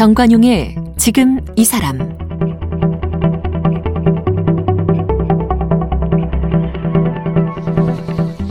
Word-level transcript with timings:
정관용의 0.00 0.76
지금 0.96 1.40
이 1.56 1.64
사람 1.66 1.98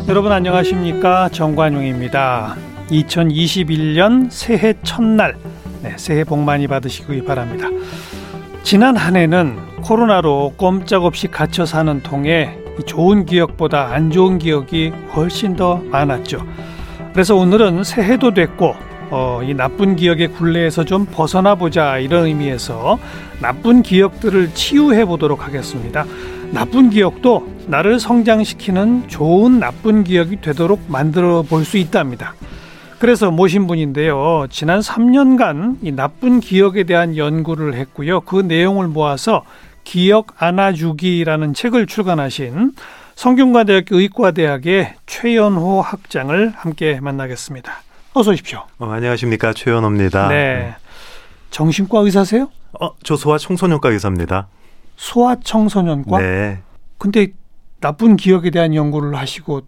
여러분 0.07 0.31
안녕하십니까 0.31 1.29
정관용입니다. 1.29 2.55
2021년 2.91 4.29
새해 4.29 4.75
첫날 4.83 5.37
네, 5.81 5.95
새해 5.97 6.23
복 6.23 6.37
많이 6.37 6.67
받으시기 6.67 7.25
바랍니다. 7.25 7.67
지난 8.61 8.95
한 8.95 9.15
해는 9.15 9.57
코로나로 9.81 10.53
꼼짝없이 10.55 11.29
갇혀 11.29 11.65
사는 11.65 11.99
통에 12.03 12.59
좋은 12.85 13.25
기억보다 13.25 13.91
안 13.91 14.11
좋은 14.11 14.37
기억이 14.37 14.91
훨씬 15.15 15.55
더 15.55 15.77
많았죠. 15.77 16.45
그래서 17.11 17.35
오늘은 17.35 17.83
새해도 17.83 18.35
됐고 18.35 18.88
어, 19.11 19.41
이 19.43 19.53
나쁜 19.53 19.95
기억의 19.95 20.29
굴레에서 20.29 20.83
좀 20.83 21.05
벗어나 21.05 21.55
보자 21.55 21.97
이런 21.97 22.25
의미에서 22.25 22.99
나쁜 23.41 23.81
기억들을 23.81 24.53
치유해 24.53 25.05
보도록 25.05 25.45
하겠습니다. 25.45 26.05
나쁜 26.51 26.89
기억도 26.89 27.47
나를 27.67 27.99
성장시키는 27.99 29.07
좋은 29.07 29.59
나쁜 29.59 30.03
기억이 30.03 30.41
되도록 30.41 30.81
만들어 30.87 31.43
볼 31.43 31.63
수 31.63 31.77
있답니다. 31.77 32.33
그래서 32.99 33.31
모신 33.31 33.65
분인데요. 33.65 34.47
지난 34.49 34.81
3년간 34.81 35.77
이 35.83 35.91
나쁜 35.91 36.39
기억에 36.39 36.83
대한 36.83 37.15
연구를 37.15 37.73
했고요. 37.75 38.21
그 38.21 38.41
내용을 38.41 38.87
모아서 38.87 39.43
기억 39.85 40.35
안아주기라는 40.37 41.53
책을 41.53 41.87
출간하신 41.87 42.73
성균관대학교 43.15 43.99
의과대학의 43.99 44.95
최연호 45.05 45.81
학장을 45.81 46.53
함께 46.55 46.99
만나겠습니다. 47.01 47.88
어서 48.13 48.31
오십시오. 48.31 48.63
어, 48.79 48.89
안녕하십니까 48.89 49.53
최연호입니다. 49.53 50.29
네. 50.29 50.75
정신과 51.51 51.99
의사세요? 51.99 52.49
어, 52.79 52.91
저 53.03 53.15
소아 53.15 53.37
청소년과 53.37 53.89
의사입니다. 53.89 54.47
소아 54.97 55.37
청소년과? 55.43 56.19
네. 56.19 56.61
근데 56.97 57.27
나쁜 57.79 58.17
기억에 58.17 58.49
대한 58.49 58.73
연구를 58.75 59.15
하시고 59.15 59.61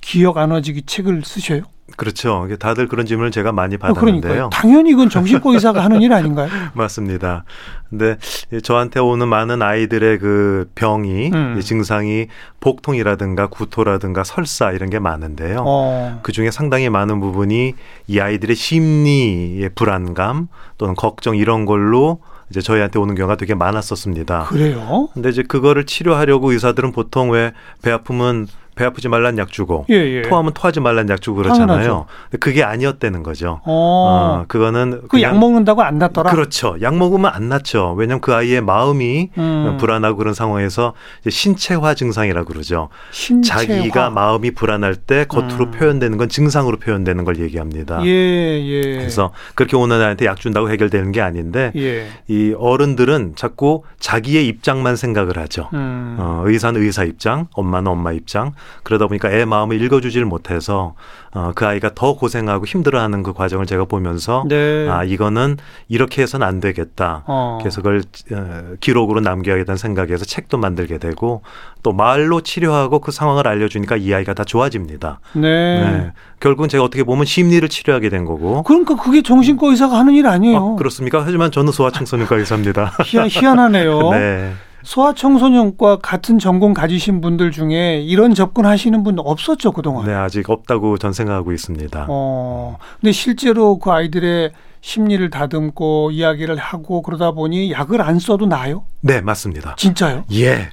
기억 0.00 0.38
안아지기 0.38 0.82
책을 0.82 1.22
쓰셔요? 1.24 1.62
그렇죠. 1.96 2.46
다들 2.58 2.88
그런 2.88 3.06
질문을 3.06 3.30
제가 3.30 3.52
많이 3.52 3.74
어, 3.76 3.78
받았는데요. 3.78 4.20
그러니까요. 4.20 4.50
당연히 4.52 4.90
이건 4.90 5.08
정신과 5.08 5.50
의사가 5.50 5.82
하는 5.82 6.02
일 6.02 6.12
아닌가요? 6.12 6.48
맞습니다. 6.74 7.44
근데 7.90 8.16
저한테 8.62 9.00
오는 9.00 9.28
많은 9.28 9.62
아이들의 9.62 10.18
그 10.18 10.70
병이 10.74 11.30
음. 11.32 11.60
증상이 11.60 12.26
복통이라든가 12.60 13.46
구토라든가 13.46 14.24
설사 14.24 14.72
이런 14.72 14.90
게 14.90 14.98
많은데요. 14.98 15.62
어. 15.66 16.20
그 16.22 16.32
중에 16.32 16.50
상당히 16.50 16.88
많은 16.90 17.20
부분이 17.20 17.74
이 18.08 18.20
아이들의 18.20 18.54
심리의 18.56 19.70
불안감 19.74 20.48
또는 20.78 20.94
걱정 20.94 21.36
이런 21.36 21.64
걸로 21.64 22.20
이제 22.50 22.60
저희한테 22.60 22.98
오는 22.98 23.14
경우가 23.14 23.36
되게 23.36 23.54
많았었습니다. 23.54 24.44
그래요? 24.44 25.08
근데 25.14 25.30
이제 25.30 25.42
그거를 25.42 25.84
치료하려고 25.86 26.52
의사들은 26.52 26.92
보통 26.92 27.30
왜 27.30 27.52
배 27.82 27.90
아프면 27.90 28.46
배 28.76 28.84
아프지 28.84 29.08
말란 29.08 29.38
약 29.38 29.50
주고 29.50 29.86
예, 29.90 29.94
예. 29.94 30.22
토하면 30.22 30.52
토하지 30.52 30.80
말란 30.80 31.08
약 31.08 31.20
주고 31.22 31.38
그렇잖아요. 31.38 32.04
근데 32.30 32.38
그게 32.38 32.62
아니었다는 32.62 33.22
거죠. 33.22 33.60
어. 33.64 34.42
어, 34.42 34.44
그거는 34.46 35.08
그 35.08 35.20
약 35.22 35.38
먹는다고 35.38 35.82
안 35.82 35.98
낫더라? 35.98 36.30
그렇죠. 36.30 36.76
약 36.82 36.94
먹으면 36.96 37.30
안 37.34 37.48
낫죠. 37.48 37.94
왜냐하면 37.96 38.20
그 38.20 38.34
아이의 38.34 38.60
마음이 38.60 39.30
음. 39.38 39.76
불안하고 39.80 40.18
그런 40.18 40.34
상황에서 40.34 40.92
신체화 41.26 41.94
증상이라고 41.94 42.46
그러죠. 42.52 42.90
신체화. 43.10 43.60
자기가 43.62 44.10
마음이 44.10 44.50
불안할 44.52 44.94
때 44.94 45.24
겉으로 45.26 45.64
음. 45.66 45.70
표현되는 45.70 46.18
건 46.18 46.28
증상으로 46.28 46.76
표현되는 46.76 47.24
걸 47.24 47.38
얘기합니다. 47.40 48.04
예, 48.04 48.10
예. 48.10 48.82
그래서 48.98 49.32
그렇게 49.54 49.74
오는 49.76 49.96
아이한테 49.98 50.26
약 50.26 50.36
준다고 50.38 50.70
해결되는 50.70 51.12
게 51.12 51.22
아닌데 51.22 51.72
예. 51.76 52.08
이 52.28 52.54
어른들은 52.56 53.32
자꾸 53.36 53.82
자기의 53.98 54.46
입장만 54.48 54.96
생각을 54.96 55.38
하죠. 55.38 55.70
음. 55.72 56.16
어, 56.20 56.42
의사는 56.44 56.78
의사 56.80 57.04
입장, 57.04 57.48
엄마는 57.54 57.90
엄마 57.90 58.12
입장. 58.12 58.52
그러다 58.82 59.06
보니까 59.06 59.30
애 59.30 59.44
마음을 59.44 59.80
읽어주질 59.80 60.24
못해서 60.24 60.94
어, 61.32 61.52
그 61.54 61.66
아이가 61.66 61.90
더 61.94 62.14
고생하고 62.14 62.66
힘들어하는 62.66 63.22
그 63.22 63.32
과정을 63.32 63.66
제가 63.66 63.84
보면서 63.84 64.44
네. 64.48 64.88
아 64.88 65.04
이거는 65.04 65.56
이렇게 65.88 66.22
해서는 66.22 66.46
안 66.46 66.60
되겠다. 66.60 67.24
어. 67.26 67.58
그래서 67.60 67.82
그걸 67.82 68.02
어, 68.32 68.74
기록으로 68.80 69.20
남겨야겠다는 69.20 69.76
생각에서 69.76 70.24
책도 70.24 70.58
만들게 70.58 70.98
되고 70.98 71.42
또 71.82 71.92
말로 71.92 72.40
치료하고 72.40 73.00
그 73.00 73.12
상황을 73.12 73.46
알려주니까 73.46 73.96
이 73.96 74.12
아이가 74.12 74.34
다 74.34 74.44
좋아집니다. 74.44 75.20
네. 75.34 75.40
네. 75.40 76.12
결국은 76.40 76.68
제가 76.68 76.82
어떻게 76.84 77.04
보면 77.04 77.24
심리를 77.26 77.66
치료하게 77.68 78.08
된 78.08 78.24
거고. 78.24 78.62
그러니까 78.62 78.96
그게 78.96 79.22
정신과 79.22 79.68
의사가 79.68 79.98
하는 79.98 80.14
일 80.14 80.26
아니에요. 80.26 80.72
아, 80.72 80.76
그렇습니까? 80.76 81.22
하지만 81.24 81.50
저는 81.50 81.72
소아청소년과 81.72 82.36
의사입니다. 82.36 82.92
희한, 83.04 83.28
희한하네요. 83.28 84.10
네. 84.12 84.52
소아청소년과 84.86 85.96
같은 85.98 86.38
전공 86.38 86.72
가지신 86.72 87.20
분들 87.20 87.50
중에 87.50 88.00
이런 88.02 88.34
접근하시는 88.34 89.02
분 89.02 89.18
없었죠 89.18 89.72
그동안. 89.72 90.06
네, 90.06 90.14
아직 90.14 90.48
없다고 90.48 90.96
전 90.98 91.12
생각하고 91.12 91.52
있습니다. 91.52 92.06
어, 92.08 92.78
근데 93.00 93.10
실제로 93.12 93.78
그 93.78 93.90
아이들의 93.90 94.52
심리를 94.80 95.28
다듬고 95.30 96.12
이야기를 96.12 96.56
하고 96.56 97.02
그러다 97.02 97.32
보니 97.32 97.72
약을 97.72 98.00
안 98.00 98.18
써도 98.20 98.46
나요? 98.46 98.84
네, 99.00 99.20
맞습니다. 99.20 99.74
진짜요? 99.76 100.24
예. 100.32 100.70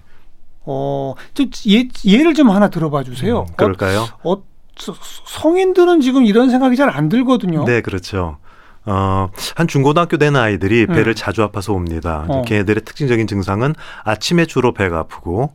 어, 0.66 1.16
저 1.34 1.44
예, 1.70 1.88
예를 2.06 2.36
좀 2.36 2.50
하나 2.52 2.70
들어봐 2.70 3.04
주세요. 3.04 3.46
음, 3.50 3.54
그럴까요? 3.56 4.06
어, 4.24 4.34
어, 4.34 4.44
서- 4.78 4.94
성인들은 5.26 6.02
지금 6.02 6.26
이런 6.26 6.50
생각이 6.52 6.76
잘 6.76 6.90
안 6.90 7.10
들거든요. 7.10 7.66
네, 7.66 7.82
그렇죠. 7.82 8.38
어, 8.86 9.30
한 9.56 9.68
중고등학교 9.68 10.18
된 10.18 10.36
아이들이 10.36 10.86
음. 10.90 10.94
배를 10.94 11.16
자주 11.16 11.44
아파서 11.44 11.74
옵니다. 11.74 12.26
어. 12.28 12.42
걔네들의 12.44 12.84
특징적인 12.84 13.28
증상은 13.28 13.74
아침에 14.04 14.46
주로 14.46 14.74
배가 14.74 15.00
아프고, 15.00 15.54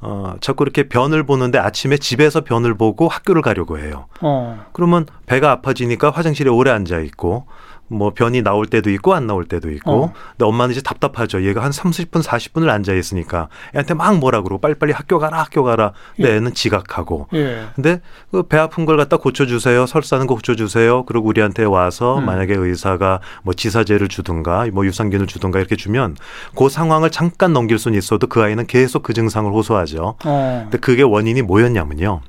어, 0.00 0.34
자꾸 0.40 0.64
이렇게 0.64 0.88
변을 0.88 1.24
보는데 1.24 1.58
아침에 1.58 1.96
집에서 1.96 2.42
변을 2.42 2.74
보고 2.76 3.08
학교를 3.08 3.40
가려고 3.42 3.78
해요. 3.78 4.06
어. 4.20 4.66
그러면 4.72 5.06
배가 5.24 5.50
아파지니까 5.50 6.10
화장실에 6.10 6.50
오래 6.50 6.70
앉아 6.70 6.98
있고, 7.00 7.46
뭐 7.88 8.12
변이 8.14 8.42
나올 8.42 8.66
때도 8.66 8.90
있고 8.90 9.14
안 9.14 9.26
나올 9.26 9.44
때도 9.44 9.70
있고 9.70 9.90
어. 9.92 10.12
근데 10.32 10.44
엄마는 10.44 10.72
이제 10.72 10.80
답답하죠 10.80 11.42
얘가 11.44 11.62
한 11.62 11.70
30분 11.70 12.22
40분을 12.22 12.68
앉아 12.68 12.94
있으니까 12.94 13.48
애한테 13.74 13.94
막 13.94 14.16
뭐라 14.18 14.40
그러고 14.40 14.60
빨리빨리 14.60 14.92
학교 14.92 15.18
가라 15.18 15.38
학교 15.40 15.62
가라 15.62 15.92
근데 16.16 16.30
예. 16.32 16.36
애는 16.36 16.54
지각하고 16.54 17.28
예. 17.34 17.66
근데 17.74 18.00
그 18.30 18.46
배 18.48 18.58
아픈 18.58 18.86
걸 18.86 18.96
갖다 18.96 19.16
고쳐 19.16 19.46
주세요. 19.46 19.86
설사는 19.86 20.26
거 20.26 20.34
고쳐 20.34 20.54
주세요. 20.54 21.04
그리고 21.04 21.26
우리한테 21.26 21.64
와서 21.64 22.18
음. 22.18 22.26
만약에 22.26 22.54
의사가 22.54 23.20
뭐 23.42 23.54
지사제를 23.54 24.08
주든가 24.08 24.66
뭐 24.72 24.86
유산균을 24.86 25.26
주든가 25.26 25.58
이렇게 25.58 25.76
주면 25.76 26.16
그 26.56 26.68
상황을 26.68 27.10
잠깐 27.10 27.52
넘길 27.52 27.78
수는 27.78 27.98
있어도 27.98 28.26
그 28.26 28.42
아이는 28.42 28.66
계속 28.66 29.02
그 29.02 29.12
증상을 29.12 29.50
호소하죠. 29.50 30.16
어. 30.24 30.60
근데 30.64 30.78
그게 30.78 31.02
원인이 31.02 31.42
뭐였냐면요. 31.42 32.20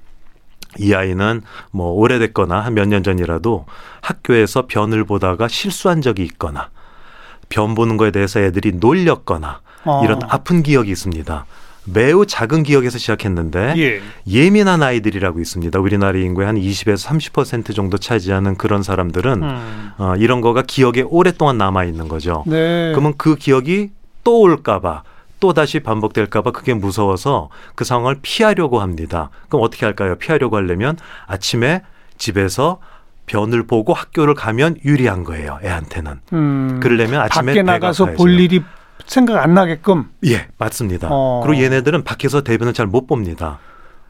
이 0.80 0.94
아이는 0.94 1.42
뭐 1.72 1.92
오래됐거나 1.92 2.60
한 2.62 2.74
몇 2.74 2.88
년 2.88 3.04
전이라도 3.04 3.66
학교에서 4.02 4.66
변을 4.68 5.04
보다가 5.04 5.48
실수한 5.48 6.02
적이 6.02 6.24
있거나 6.24 6.70
변 7.50 7.76
보는 7.76 7.98
거에 7.98 8.12
대해서 8.12 8.40
애들이 8.40 8.74
놀렸거나 8.74 9.60
어. 9.86 10.02
이런 10.04 10.20
아픈 10.28 10.64
기억이 10.64 10.92
있습니다. 10.92 11.46
매우 11.90 12.26
작은 12.26 12.64
기억에서 12.64 12.98
시작했는데 12.98 13.74
예. 13.78 14.02
예민한 14.30 14.84
아이들이라고 14.84 15.40
있습니다. 15.40 15.80
우리나라 15.80 16.20
인구의 16.20 16.46
한 16.46 16.58
20에서 16.58 17.08
30% 17.08 17.74
정도 17.74 17.98
차지하는 17.98 18.58
그런 18.58 18.84
사람들은 18.84 19.44
음. 19.44 19.92
어, 19.98 20.14
이런 20.18 20.42
거가 20.42 20.64
기억에 20.64 21.04
오랫동안 21.08 21.58
남아 21.58 21.86
있는 21.86 22.10
거죠. 22.10 22.44
네. 22.46 22.92
그러면 22.92 23.14
그 23.18 23.36
기억이 23.36 23.92
또 24.26 24.42
올까봐 24.42 25.04
또 25.40 25.54
다시 25.54 25.80
반복될까봐 25.80 26.52
그게 26.52 26.74
무서워서 26.74 27.50
그 27.76 27.86
상황을 27.86 28.18
피하려고 28.22 28.80
합니다. 28.82 29.30
그럼 29.50 29.64
어떻게 29.64 29.86
할까요? 29.86 30.16
피하려고 30.16 30.56
하려면 30.58 30.98
아침에 31.28 31.82
집에서 32.18 32.80
변을 33.28 33.68
보고 33.68 33.94
학교를 33.94 34.34
가면 34.34 34.78
유리한 34.86 35.24
거예요. 35.24 35.60
애한테는. 35.64 36.20
음. 36.34 36.80
그러려면 36.82 37.22
아침에 37.22 37.46
밖에 37.48 37.62
나가서. 37.62 38.14
볼 38.14 38.40
일이 38.40 38.64
생각 39.06 39.44
안 39.44 39.54
나게끔 39.54 40.10
예, 40.26 40.48
맞습니다. 40.58 41.08
어. 41.12 41.42
그리고 41.46 41.62
얘네들은 41.62 42.04
밖에서 42.04 42.42
대변을 42.42 42.74
잘 42.74 42.88
못 42.88 43.06
봅니다. 43.06 43.60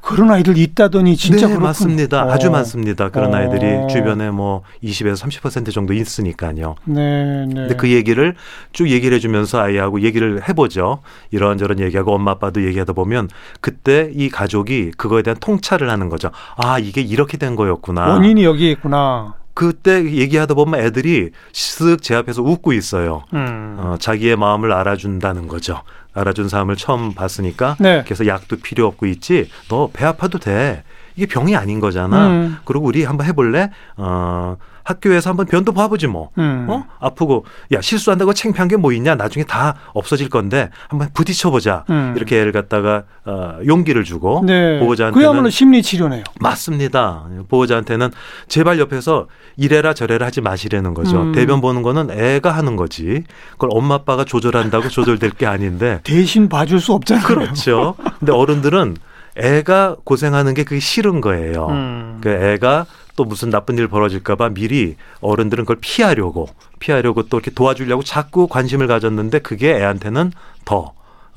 그런 0.02 0.32
아이들 0.32 0.58
있다더니 0.58 1.18
진짜 1.18 1.42
네, 1.42 1.48
그렇군. 1.48 1.64
맞습니다. 1.64 2.26
어. 2.26 2.32
아주 2.32 2.50
많습니다. 2.50 3.10
그런 3.10 3.34
어. 3.34 3.38
아이들이 3.38 3.88
주변에 3.90 4.32
뭐 4.32 4.64
20에서 4.84 5.22
30% 5.28 5.74
정도 5.74 5.94
있으니까요. 5.94 6.76
네, 6.86 7.46
네. 7.46 7.54
근데 7.54 7.76
그 7.76 7.90
얘기를 7.92 8.36
쭉 8.72 8.90
얘기를 8.90 9.16
해주면서 9.16 9.60
아이하고 9.60 10.02
얘기를 10.02 10.48
해보죠. 10.48 11.00
이런저런 11.32 11.80
얘기하고 11.80 12.14
엄마 12.14 12.32
아빠도 12.32 12.66
얘기하다 12.66 12.94
보면 12.94 13.30
그때 13.60 14.10
이 14.14 14.30
가족이 14.30 14.92
그거에 14.98 15.22
대한 15.24 15.38
통찰을 15.40 15.90
하는 15.90 16.10
거죠. 16.10 16.32
아 16.56 16.80
이게 16.80 17.02
이렇게 17.02 17.38
된 17.38 17.56
거였구나. 17.56 18.08
원인이 18.14 18.44
여기에 18.44 18.72
있구나. 18.72 19.36
그때 19.54 20.04
얘기하다 20.06 20.54
보면 20.54 20.80
애들이 20.80 21.32
쓱 21.52 22.04
제 22.04 22.14
앞에서 22.14 22.44
웃고 22.44 22.74
있어요. 22.74 23.24
음. 23.34 23.76
어, 23.80 23.96
자기의 24.00 24.36
마음을 24.36 24.72
알아준다는 24.72 25.48
거죠. 25.48 25.82
알아준 26.18 26.50
사람을 26.50 26.76
처음 26.76 27.14
봤으니까 27.14 27.78
네. 27.80 28.04
그래서 28.06 28.26
약도 28.28 28.58
필요 28.58 28.88
없고 28.88 29.06
있지. 29.06 29.50
너 29.70 29.90
배 29.94 30.06
아파도 30.06 30.40
돼. 30.40 30.84
이게 31.16 31.26
병이 31.26 31.56
아닌 31.56 31.80
거잖아. 31.80 32.28
음. 32.28 32.58
그리고 32.66 32.86
우리 32.86 33.04
한번 33.04 33.26
해볼래? 33.26 33.72
어, 33.96 34.58
학교에서 34.88 35.30
한번 35.30 35.46
변도 35.48 35.74
봐보지 35.74 36.08
뭐. 36.08 36.30
음. 36.38 36.66
어? 36.70 36.86
아프고 37.00 37.46
야 37.74 37.82
실수한다고 37.82 38.34
창피한 38.34 38.70
게 38.70 38.78
뭐 38.78 38.94
있냐? 38.94 39.16
나중에 39.16 39.44
다 39.44 39.74
없어질 39.94 40.30
건데 40.30 40.70
한번 40.88 41.10
부딪혀보자. 41.14 41.84
음. 41.90 42.14
이렇게 42.16 42.40
애를 42.40 42.52
갖다가 42.54 43.04
어, 43.26 43.58
용기를 43.66 44.04
주고 44.04 44.44
네. 44.46 44.80
보호자한테는 44.80 45.14
그야말로 45.22 45.50
심리 45.50 45.82
치료네요. 45.82 46.24
맞습니다. 46.40 47.26
보호자한테는 47.50 48.12
제발 48.48 48.80
옆에서 48.80 49.28
이래라 49.58 49.94
저래라 49.94 50.28
하지 50.28 50.42
마시라는 50.42 50.94
거죠. 50.94 51.22
음. 51.24 51.32
대변 51.34 51.60
보는 51.60 51.82
거는 51.82 52.12
애가 52.12 52.52
하는 52.52 52.76
거지. 52.76 53.24
그걸 53.54 53.72
엄마 53.74 53.96
아빠가 53.96 54.24
조절한다고 54.24 54.90
조절될 54.90 55.32
게 55.32 55.46
아닌데. 55.48 56.00
대신 56.06 56.48
봐줄 56.48 56.80
수 56.80 56.94
없잖아요. 56.94 57.26
그렇죠. 57.26 57.96
근데 58.20 58.32
어른들은 58.32 58.96
애가 59.38 59.98
고생하는 60.04 60.54
게 60.54 60.64
그게 60.64 60.80
싫은 60.80 61.22
거예요. 61.22 61.68
음. 61.70 62.20
그 62.22 62.30
애가 62.30 62.86
또 63.18 63.26
무슨 63.26 63.50
나쁜 63.50 63.78
일 63.78 63.90
벌어질까봐 63.90 64.50
미리 64.50 64.96
어른들은 65.20 65.66
그걸 65.66 65.78
피하려고 65.82 66.48
피하려고 66.80 67.24
또 67.24 67.38
이렇게 67.38 67.52
도와주려고 67.52 68.04
자꾸 68.04 68.48
관심을 68.48 68.88
가졌는데 68.88 69.40
그게 69.40 69.76
애한테는 69.76 70.32
더 70.64 70.94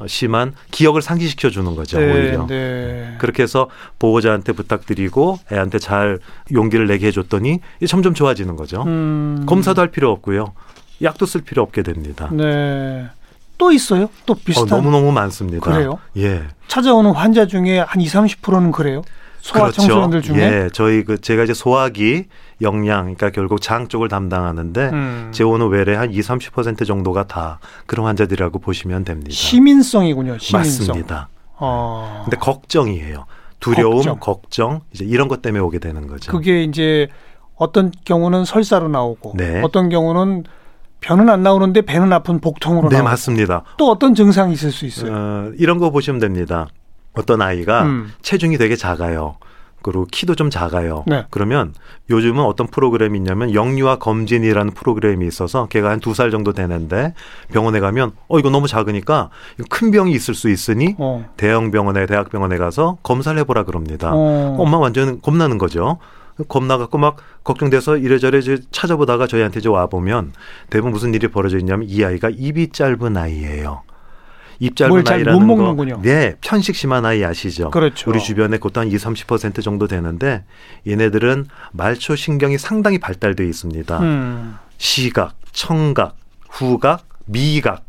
심한 0.07 0.55
기억을 0.71 1.03
상기시켜 1.03 1.51
주는 1.51 1.75
거죠 1.75 1.99
네, 1.99 2.13
오히려. 2.13 2.47
네. 2.47 3.17
그렇게 3.19 3.43
해서 3.43 3.69
보호자한테 3.99 4.53
부탁드리고 4.53 5.39
애한테 5.53 5.79
잘 5.79 6.19
용기를 6.53 6.87
내게 6.87 7.09
해줬더니 7.09 7.61
점점 7.89 8.15
좋아지는 8.15 8.57
거죠. 8.57 8.83
음. 8.85 9.45
검사도 9.47 9.81
할 9.81 9.91
필요 9.91 10.11
없고요. 10.11 10.53
약도 11.03 11.27
쓸 11.27 11.43
필요 11.43 11.63
없게 11.63 11.83
됩니다. 11.83 12.29
네. 12.33 13.09
또 13.57 13.73
있어요? 13.73 14.09
또 14.25 14.35
어, 14.35 14.37
비슷한 14.43 14.69
너무너무 14.69 15.13
많습니다. 15.13 15.71
그래요? 15.71 15.99
예. 16.17 16.45
찾아오는 16.67 17.11
환자 17.13 17.47
중에 17.47 17.79
한 17.79 18.01
20, 18.01 18.43
30%는 18.43 18.73
그래요? 18.73 19.03
소아 19.41 19.63
그렇죠. 19.63 19.83
청소년들 19.83 20.23
중에? 20.23 20.37
예, 20.39 20.71
저희 20.73 21.05
그 21.05 21.21
제가 21.21 21.45
이제 21.45 21.55
소화기 21.55 22.27
영양, 22.61 23.03
그러니까 23.03 23.31
결국 23.31 23.61
장 23.61 23.89
쪽을 23.89 24.09
담당하는데 24.09 24.91
음. 24.91 25.31
재오는 25.33 25.69
외래 25.69 25.95
한 25.95 26.13
2, 26.13 26.21
30% 26.21 26.87
정도가 26.87 27.27
다 27.27 27.59
그런 27.87 28.07
환자들이라고 28.07 28.59
보시면 28.59 29.05
됩니다. 29.05 29.31
시민성이군요. 29.31 30.39
시민성. 30.39 30.87
맞습니다. 30.87 31.29
어. 31.57 32.23
근데 32.25 32.37
걱정이에요. 32.37 33.25
두려움, 33.61 33.97
걱정. 33.97 34.19
걱정. 34.19 34.81
이제 34.93 35.05
이런 35.05 35.29
것 35.29 35.43
때문에 35.43 35.61
오게 35.63 35.79
되는 35.79 36.07
거죠. 36.07 36.33
그게 36.33 36.63
이제 36.65 37.09
어떤 37.57 37.93
경우는 38.05 38.45
설사로 38.45 38.89
나오고 38.89 39.35
네. 39.37 39.61
어떤 39.63 39.89
경우는 39.91 40.45
변은 41.01 41.29
안 41.29 41.43
나오는데 41.43 41.83
배는 41.83 42.13
아픈 42.13 42.41
복통으로 42.41 42.89
네, 42.89 42.97
나오고 42.97 43.09
맞습니다. 43.11 43.65
또 43.77 43.91
어떤 43.91 44.15
증상이 44.15 44.53
있을 44.53 44.71
수 44.71 44.87
있어요. 44.87 45.13
어, 45.15 45.53
이런 45.59 45.79
거 45.79 45.91
보시면 45.91 46.21
됩니다. 46.21 46.69
어떤 47.15 47.43
아이가 47.43 47.85
음. 47.85 48.13
체중이 48.23 48.59
되게 48.59 48.77
작아요. 48.77 49.37
그리고 49.83 50.05
키도 50.05 50.35
좀 50.35 50.51
작아요. 50.51 51.05
네. 51.07 51.25
그러면 51.31 51.73
요즘은 52.11 52.45
어떤 52.45 52.67
프로그램이 52.67 53.17
있냐면 53.19 53.55
영유아 53.55 53.97
검진이라는 53.97 54.73
프로그램이 54.75 55.27
있어서 55.27 55.69
걔가 55.69 55.89
한 55.89 56.01
두 56.01 56.13
살 56.15 56.31
정도 56.31 56.53
되는데 56.53 57.15
병원에 57.51 57.81
가면 57.81 58.13
어 58.29 58.39
이거 58.39 58.51
너무 58.51 58.69
작으니까 58.69 59.31
큰 59.71 59.91
병이 59.91 60.13
있을 60.13 60.35
수 60.35 60.51
있으니 60.51 60.97
어. 60.99 61.25
대형 61.39 61.71
병원에 61.71 62.05
대학 62.05 62.29
병원에 62.29 62.59
가서 62.59 62.99
검사를 63.03 63.39
해보라 63.41 63.65
그럽니다. 63.65 64.11
어. 64.13 64.57
엄마 64.59 64.77
완전 64.77 65.21
겁나는 65.23 65.57
거죠. 65.57 65.97
겁나갖고 66.49 66.99
막 66.99 67.17
걱정돼서 67.45 67.97
이래저래 67.97 68.39
이제 68.39 68.59
찾아보다가 68.71 69.27
저희한테 69.27 69.61
이제 69.61 69.69
와 69.71 69.87
보면 69.87 70.33
대부분 70.69 70.93
무슨 70.93 71.15
일이 71.15 71.29
벌어져 71.29 71.57
있냐면 71.59 71.89
이 71.89 72.05
아이가 72.05 72.29
입이 72.31 72.69
짧은 72.73 73.17
아이예요. 73.17 73.83
입 74.61 74.77
짧은 74.77 74.91
뭘잘못 74.91 75.29
아이라는 75.29 75.47
먹는군요. 75.47 75.97
거, 75.97 76.03
네, 76.03 76.37
편식 76.41 76.77
심한 76.77 77.05
아이 77.07 77.25
아시죠? 77.25 77.71
그렇죠. 77.71 78.11
우리 78.11 78.21
주변에 78.21 78.59
그것도 78.59 78.81
한 78.81 78.89
2, 78.89 78.95
30% 78.95 79.63
정도 79.63 79.89
되는데 79.89 80.45
얘네들은 80.87 81.47
말초 81.73 82.15
신경이 82.15 82.59
상당히 82.59 82.99
발달돼 82.99 83.47
있습니다. 83.47 83.99
음. 84.01 84.59
시각, 84.77 85.35
청각, 85.53 86.17
후각, 86.51 87.07
미각. 87.25 87.85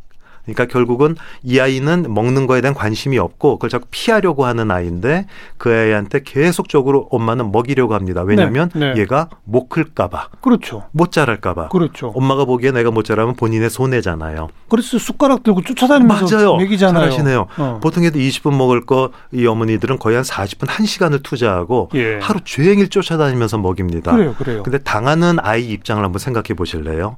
그러니까 0.53 0.65
결국은 0.71 1.15
이 1.44 1.59
아이는 1.59 2.06
먹는 2.13 2.48
거에 2.48 2.62
대한 2.62 2.74
관심이 2.74 3.18
없고 3.18 3.57
그걸 3.57 3.69
자꾸 3.69 3.86
피하려고 3.92 4.45
하는 4.45 4.71
아이인데 4.71 5.27
그 5.57 5.69
아이한테 5.74 6.21
계속적으로 6.24 7.07
엄마는 7.12 7.51
먹이려고 7.51 7.94
합니다. 7.94 8.21
왜냐하면 8.24 8.69
네, 8.74 8.94
네. 8.94 9.01
얘가 9.01 9.30
못 9.44 9.69
클까봐, 9.69 10.30
그렇죠. 10.42 10.83
못 10.92 11.12
자랄까봐. 11.12 11.69
그렇죠. 11.69 12.12
엄마가 12.15 12.45
보기에 12.45 12.71
내가 12.71 12.92
못 12.92 13.03
자라면 13.03 13.36
본인의 13.36 13.69
손해잖아요. 13.69 14.50
그래서 14.69 14.98
숟가락 14.98 15.44
들고 15.44 15.62
쫓아다니면서 15.63 16.36
맞아요. 16.36 16.56
먹이잖아요. 16.57 17.00
잘하시네요. 17.01 17.47
어. 17.57 17.80
보통 17.81 18.04
애들 18.04 18.19
20분 18.21 18.56
먹을 18.56 18.81
거 18.86 19.12
이 19.31 19.45
어머니들은 19.47 19.97
거의 20.00 20.15
한 20.15 20.24
40분, 20.24 20.68
1시간을 20.68 21.24
투자하고 21.24 21.89
예. 21.95 22.19
하루 22.21 22.39
종일 22.44 22.89
쫓아다니면서 22.89 23.57
먹입니다. 23.57 24.12
그래요, 24.12 24.36
그래요. 24.38 24.63
근데 24.63 24.77
당하는 24.77 25.38
아이 25.42 25.69
입장을 25.71 26.04
한번 26.04 26.19
생각해 26.19 26.54
보실래요? 26.56 27.18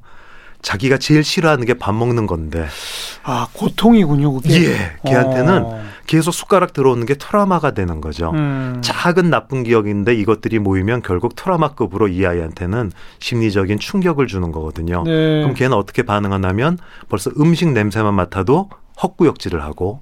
자기가 0.64 0.96
제일 0.98 1.22
싫어하는 1.22 1.66
게 1.66 1.74
밥 1.74 1.94
먹는 1.94 2.26
건데 2.26 2.66
아 3.22 3.46
고통이군요, 3.52 4.32
그게. 4.32 4.64
예, 4.64 4.96
걔한테는 5.04 5.62
어. 5.64 5.80
계속 6.06 6.32
숟가락 6.32 6.72
들어오는 6.72 7.04
게 7.06 7.14
트라우마가 7.14 7.72
되는 7.72 8.00
거죠. 8.00 8.30
음. 8.34 8.78
작은 8.82 9.28
나쁜 9.30 9.62
기억인데 9.62 10.14
이것들이 10.14 10.58
모이면 10.58 11.02
결국 11.02 11.36
트라우마급으로 11.36 12.08
이 12.08 12.24
아이한테는 12.26 12.92
심리적인 13.20 13.78
충격을 13.78 14.26
주는 14.26 14.50
거거든요. 14.52 15.02
네. 15.04 15.42
그럼 15.42 15.54
걔는 15.54 15.76
어떻게 15.76 16.02
반응하냐면 16.02 16.78
벌써 17.08 17.30
음식 17.38 17.68
냄새만 17.70 18.14
맡아도 18.14 18.70
헛구역질을 19.02 19.62
하고 19.62 20.00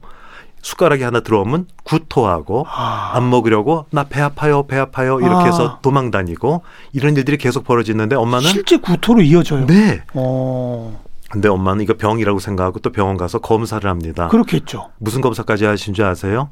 숟가락이 0.63 1.03
하나 1.03 1.21
들어오면 1.21 1.67
구토하고 1.85 2.65
아. 2.69 3.11
안 3.15 3.29
먹으려고 3.29 3.87
나 3.91 4.05
배 4.05 4.21
아파요 4.21 4.63
배 4.67 4.79
아파요 4.79 5.19
이렇게 5.21 5.35
아. 5.35 5.45
해서 5.45 5.79
도망 5.83 6.11
다니고 6.11 6.63
이런 6.93 7.17
일들이 7.17 7.37
계속 7.37 7.65
벌어지는데 7.65 8.17
엄마는 8.17 8.49
실제 8.49 8.77
구토로 8.77 9.21
이어져요. 9.23 9.67
네 9.67 10.03
어. 10.15 11.03
근데 11.31 11.49
엄마는 11.49 11.83
이거 11.83 11.95
병이라고 11.95 12.39
생각하고 12.39 12.79
또 12.81 12.91
병원 12.93 13.17
가서 13.17 13.39
검사를 13.39 13.89
합니다 13.89 14.29
그렇겠죠. 14.29 14.91
무슨 14.99 15.21
검사까지 15.21 15.65
하신 15.65 15.95
줄 15.95 16.05
아세요 16.05 16.49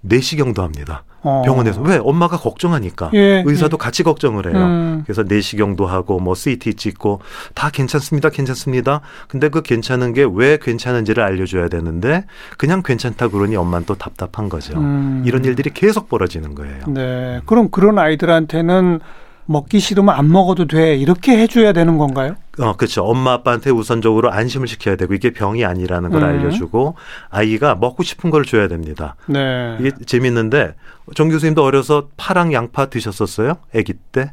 내시경도 0.00 0.62
합니다 0.62 1.04
어. 1.22 1.42
병원에서 1.44 1.80
왜 1.82 1.96
엄마가 1.96 2.36
걱정하니까 2.36 3.10
예, 3.14 3.42
의사도 3.44 3.74
예. 3.74 3.78
같이 3.78 4.02
걱정을 4.02 4.46
해요 4.46 4.64
음. 4.64 5.02
그래서 5.04 5.24
내시경도 5.24 5.86
하고 5.86 6.20
뭐 6.20 6.34
CT 6.34 6.74
찍고 6.74 7.20
다 7.54 7.70
괜찮습니다 7.70 8.30
괜찮습니다 8.30 9.00
근데 9.26 9.48
그 9.48 9.62
괜찮은 9.62 10.12
게 10.12 10.24
왜 10.24 10.58
괜찮은지를 10.60 11.22
알려줘야 11.22 11.68
되는데 11.68 12.24
그냥 12.56 12.82
괜찮다 12.82 13.28
그러니 13.28 13.56
엄마는 13.56 13.86
또 13.86 13.94
답답한 13.94 14.48
거죠 14.48 14.78
음. 14.78 15.22
이런 15.26 15.44
일들이 15.44 15.70
계속 15.70 16.08
벌어지는 16.08 16.54
거예요 16.54 16.84
네. 16.86 17.40
그럼 17.46 17.70
그런 17.70 17.98
아이들한테는 17.98 19.00
먹기 19.48 19.80
싫으면 19.80 20.14
안 20.14 20.30
먹어도 20.30 20.66
돼. 20.66 20.94
이렇게 20.96 21.38
해줘야 21.38 21.72
되는 21.72 21.96
건가요? 21.96 22.36
어, 22.60 22.74
그렇죠. 22.76 23.04
엄마 23.04 23.32
아빠한테 23.32 23.70
우선적으로 23.70 24.30
안심을 24.32 24.68
시켜야 24.68 24.96
되고 24.96 25.14
이게 25.14 25.30
병이 25.30 25.64
아니라는 25.64 26.10
걸 26.10 26.22
음. 26.22 26.28
알려주고 26.28 26.96
아이가 27.30 27.74
먹고 27.74 28.02
싶은 28.02 28.30
걸 28.30 28.44
줘야 28.44 28.68
됩니다. 28.68 29.16
네. 29.26 29.76
이게 29.80 29.92
재밌는데 30.06 30.74
정 31.14 31.28
교수님도 31.28 31.62
어려서 31.64 32.08
파랑 32.16 32.52
양파 32.52 32.86
드셨었어요? 32.86 33.54
아기 33.74 33.94
때? 34.12 34.32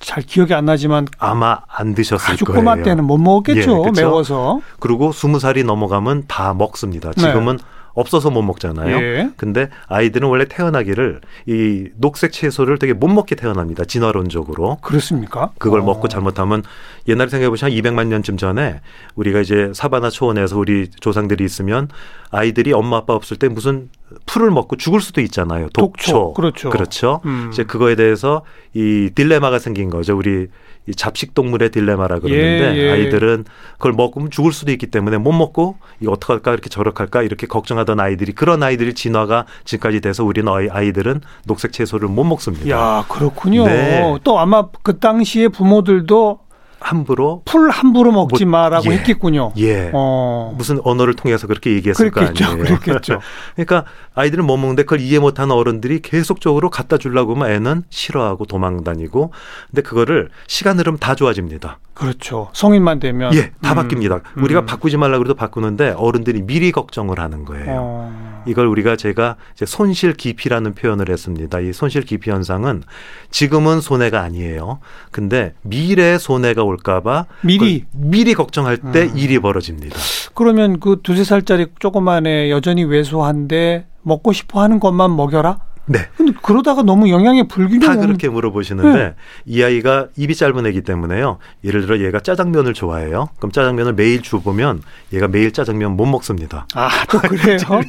잘 0.00 0.22
기억이 0.24 0.52
안 0.52 0.64
나지만 0.64 1.06
아마 1.18 1.60
안 1.68 1.94
드셨을 1.94 2.32
아주 2.32 2.44
거예요. 2.44 2.58
꼬마 2.60 2.82
때는 2.82 3.04
못 3.04 3.18
먹었겠죠. 3.18 3.84
예, 3.84 3.90
그쵸? 3.90 4.02
매워서. 4.02 4.60
그리고 4.80 5.12
스무 5.12 5.38
살이 5.38 5.62
넘어가면 5.62 6.24
다 6.26 6.54
먹습니다. 6.54 7.12
지금은 7.12 7.58
없어서 7.94 8.30
못 8.30 8.42
먹잖아요. 8.42 8.98
네. 8.98 9.02
예. 9.02 9.30
근데 9.36 9.68
아이들은 9.86 10.28
원래 10.28 10.44
태어나기를 10.46 11.20
이 11.46 11.88
녹색 11.96 12.32
채소를 12.32 12.78
되게 12.78 12.92
못 12.92 13.08
먹게 13.08 13.34
태어납니다. 13.34 13.84
진화론적으로. 13.84 14.78
그렇습니까? 14.80 15.50
그걸 15.58 15.80
어. 15.80 15.84
먹고 15.84 16.08
잘못하면 16.08 16.62
옛날에 17.08 17.28
생각해 17.28 17.50
보시면 17.50 17.72
200만 17.72 18.06
년쯤 18.06 18.36
전에 18.36 18.80
우리가 19.14 19.40
이제 19.40 19.72
사바나 19.74 20.10
초원에서 20.10 20.58
우리 20.58 20.90
조상들이 20.90 21.44
있으면 21.44 21.88
아이들이 22.30 22.72
엄마 22.72 22.98
아빠 22.98 23.14
없을 23.14 23.36
때 23.36 23.48
무슨 23.48 23.88
풀을 24.26 24.50
먹고 24.50 24.76
죽을 24.76 25.00
수도 25.00 25.20
있잖아요. 25.20 25.68
독초. 25.70 26.12
독초. 26.12 26.32
그렇죠. 26.34 26.70
그렇죠. 26.70 27.20
음. 27.24 27.50
이제 27.52 27.64
그거에 27.64 27.94
대해서 27.94 28.42
이 28.74 29.10
딜레마가 29.14 29.58
생긴 29.58 29.90
거죠. 29.90 30.16
우리 30.16 30.48
이 30.88 30.94
잡식 30.96 31.34
동물의 31.34 31.70
딜레마라 31.70 32.18
그러는데 32.18 32.74
예, 32.74 32.76
예. 32.76 32.90
아이들은 32.90 33.44
그걸 33.74 33.92
먹으면 33.92 34.30
죽을 34.32 34.50
수도 34.52 34.72
있기 34.72 34.88
때문에 34.88 35.16
못 35.18 35.30
먹고 35.30 35.76
이거 36.00 36.10
어떡할까 36.10 36.50
이렇게 36.52 36.68
저렇할까 36.68 37.22
이렇게 37.22 37.46
걱정하던 37.46 38.00
아이들이 38.00 38.32
그런 38.32 38.64
아이들이 38.64 38.92
진화가 38.92 39.46
지금까지 39.64 40.00
돼서 40.00 40.24
우리는 40.24 40.52
아이- 40.52 40.68
아이들은 40.68 41.20
녹색 41.46 41.72
채소를 41.72 42.08
못 42.08 42.24
먹습니다. 42.24 42.68
야, 42.70 43.04
그렇군요. 43.08 43.64
네. 43.66 44.18
또 44.24 44.40
아마 44.40 44.66
그 44.82 44.98
당시에 44.98 45.46
부모들도 45.48 46.40
함부로 46.82 47.42
풀 47.44 47.70
함부로 47.70 48.12
먹지 48.12 48.44
뭐, 48.44 48.60
마라고 48.60 48.92
예. 48.92 48.98
했겠군요. 48.98 49.52
예. 49.58 49.90
어. 49.92 50.54
무슨 50.56 50.80
언어를 50.84 51.14
통해서 51.14 51.46
그렇게 51.46 51.72
얘기했을 51.72 52.10
그랬겠죠. 52.10 52.44
거 52.44 52.50
아니에요. 52.50 52.78
그랬겠죠. 52.78 53.20
그러니까 53.54 53.84
아이들은 54.14 54.44
못 54.44 54.56
먹는데 54.56 54.82
그걸 54.82 55.00
이해 55.00 55.18
못하는 55.18 55.54
어른들이 55.54 56.00
계속적으로 56.00 56.70
갖다 56.70 56.98
주려고 56.98 57.34
하면 57.34 57.50
애는 57.50 57.84
싫어하고 57.90 58.46
도망 58.46 58.84
다니고 58.84 59.32
근데 59.70 59.82
그거를 59.82 60.28
시간 60.46 60.78
흐르면 60.78 60.98
다 60.98 61.14
좋아집니다. 61.14 61.78
그렇죠. 61.94 62.48
성인만 62.52 63.00
되면 63.00 63.34
예, 63.34 63.52
다 63.60 63.72
음. 63.72 63.88
바뀝니다. 63.88 64.22
음. 64.36 64.42
우리가 64.44 64.64
바꾸지 64.64 64.96
말라 64.96 65.18
그래도 65.18 65.34
바꾸는데 65.34 65.90
어른들이 65.90 66.42
미리 66.42 66.72
걱정을 66.72 67.20
하는 67.20 67.44
거예요. 67.44 67.66
어. 67.68 68.31
이걸 68.46 68.66
우리가 68.66 68.96
제가 68.96 69.36
이제 69.54 69.66
손실 69.66 70.14
기피라는 70.14 70.74
표현을 70.74 71.10
했습니다. 71.10 71.60
이 71.60 71.72
손실 71.72 72.02
기피 72.02 72.30
현상은 72.30 72.82
지금은 73.30 73.80
손해가 73.80 74.20
아니에요. 74.22 74.80
근데 75.10 75.54
미래에 75.62 76.18
손해가 76.18 76.62
올까봐 76.62 77.26
미리 77.42 77.80
그걸 77.80 78.10
미리 78.10 78.34
걱정할 78.34 78.78
때 78.92 79.04
음. 79.04 79.16
일이 79.16 79.38
벌어집니다. 79.38 79.96
그러면 80.34 80.80
그 80.80 81.00
두세 81.02 81.24
살짜리 81.24 81.66
조그만 81.78 82.26
애 82.26 82.50
여전히 82.50 82.84
왜소한데 82.84 83.86
먹고 84.02 84.32
싶어 84.32 84.60
하는 84.60 84.80
것만 84.80 85.14
먹여라? 85.14 85.58
네. 85.86 86.06
근데 86.16 86.32
그러다가 86.42 86.82
너무 86.82 87.10
영양의 87.10 87.48
불균형 87.48 87.80
다 87.80 87.96
그렇게 88.00 88.28
물어보시는데 88.28 88.98
네. 88.98 89.14
이 89.46 89.62
아이가 89.62 90.06
입이 90.16 90.34
짧은 90.34 90.64
애기 90.66 90.82
때문에요. 90.82 91.38
예를 91.64 91.82
들어 91.82 91.98
얘가 91.98 92.20
짜장면을 92.20 92.72
좋아해요. 92.72 93.28
그럼 93.38 93.50
짜장면을 93.50 93.94
매일 93.94 94.22
주보면 94.22 94.82
얘가 95.12 95.28
매일 95.28 95.52
짜장면 95.52 95.96
못 95.96 96.06
먹습니다. 96.06 96.66
아, 96.74 96.88
또 97.10 97.18
그래요? 97.22 97.58
죠 97.58 97.80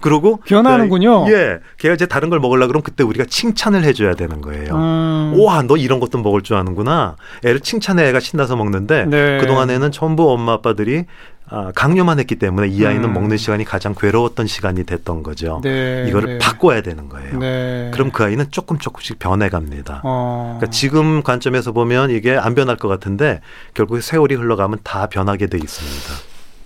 그러고 0.00 0.38
변하는군요. 0.46 1.26
예, 1.30 1.60
걔가 1.78 1.94
이제 1.94 2.06
다른 2.06 2.30
걸 2.30 2.40
먹으려 2.40 2.66
그러면 2.66 2.82
그때 2.82 3.04
우리가 3.04 3.24
칭찬을 3.28 3.84
해줘야 3.84 4.14
되는 4.14 4.40
거예요. 4.40 4.74
음. 4.74 5.34
와, 5.38 5.62
너 5.62 5.76
이런 5.76 6.00
것도 6.00 6.18
먹을 6.18 6.42
줄 6.42 6.56
아는구나. 6.56 7.16
애를 7.44 7.60
칭찬해 7.60 8.08
애가 8.08 8.20
신나서 8.20 8.56
먹는데 8.56 9.06
네. 9.06 9.38
그 9.40 9.46
동안에는 9.46 9.92
전부 9.92 10.30
엄마 10.32 10.54
아빠들이 10.54 11.04
아, 11.06 11.35
강요만 11.74 12.18
했기 12.18 12.36
때문에 12.36 12.68
이 12.68 12.84
아이는 12.84 13.04
음. 13.04 13.12
먹는 13.12 13.36
시간이 13.36 13.64
가장 13.64 13.94
괴로웠던 13.94 14.46
시간이 14.46 14.84
됐던 14.84 15.22
거죠. 15.22 15.60
네, 15.62 16.06
이거를 16.08 16.38
네. 16.38 16.38
바꿔야 16.38 16.82
되는 16.82 17.08
거예요. 17.08 17.38
네. 17.38 17.90
그럼 17.94 18.10
그 18.10 18.24
아이는 18.24 18.46
조금 18.50 18.78
조금씩 18.78 19.18
변해갑니다. 19.18 20.02
어. 20.04 20.56
그러니까 20.58 20.70
지금 20.70 21.22
관점에서 21.22 21.72
보면 21.72 22.10
이게 22.10 22.36
안 22.36 22.54
변할 22.54 22.76
것 22.76 22.88
같은데 22.88 23.40
결국 23.74 24.00
세월이 24.00 24.34
흘러가면 24.34 24.80
다 24.82 25.06
변하게 25.06 25.46
돼 25.46 25.58
있습니다. 25.58 26.12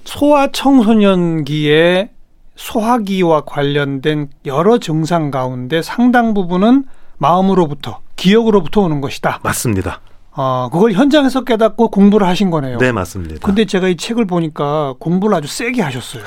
소아 0.04 0.49
청소년기에 0.52 2.10
소화기와 2.56 3.42
관련된 3.42 4.28
여러 4.46 4.78
증상 4.78 5.30
가운데 5.30 5.82
상당 5.82 6.34
부분은 6.34 6.84
마음으로부터 7.18 8.00
기억으로부터 8.16 8.82
오는 8.82 9.00
것이다. 9.00 9.40
맞습니다. 9.42 10.00
어, 10.32 10.68
그걸 10.72 10.92
현장에서 10.92 11.42
깨닫고 11.44 11.88
공부를 11.88 12.26
하신 12.26 12.50
거네요. 12.50 12.78
네, 12.78 12.92
맞습니다. 12.92 13.37
근데 13.42 13.64
제가 13.64 13.88
이 13.88 13.96
책을 13.96 14.26
보니까 14.26 14.94
공부를 14.99 15.37
아주 15.37 15.49
세게 15.49 15.82
하셨어요. 15.82 16.22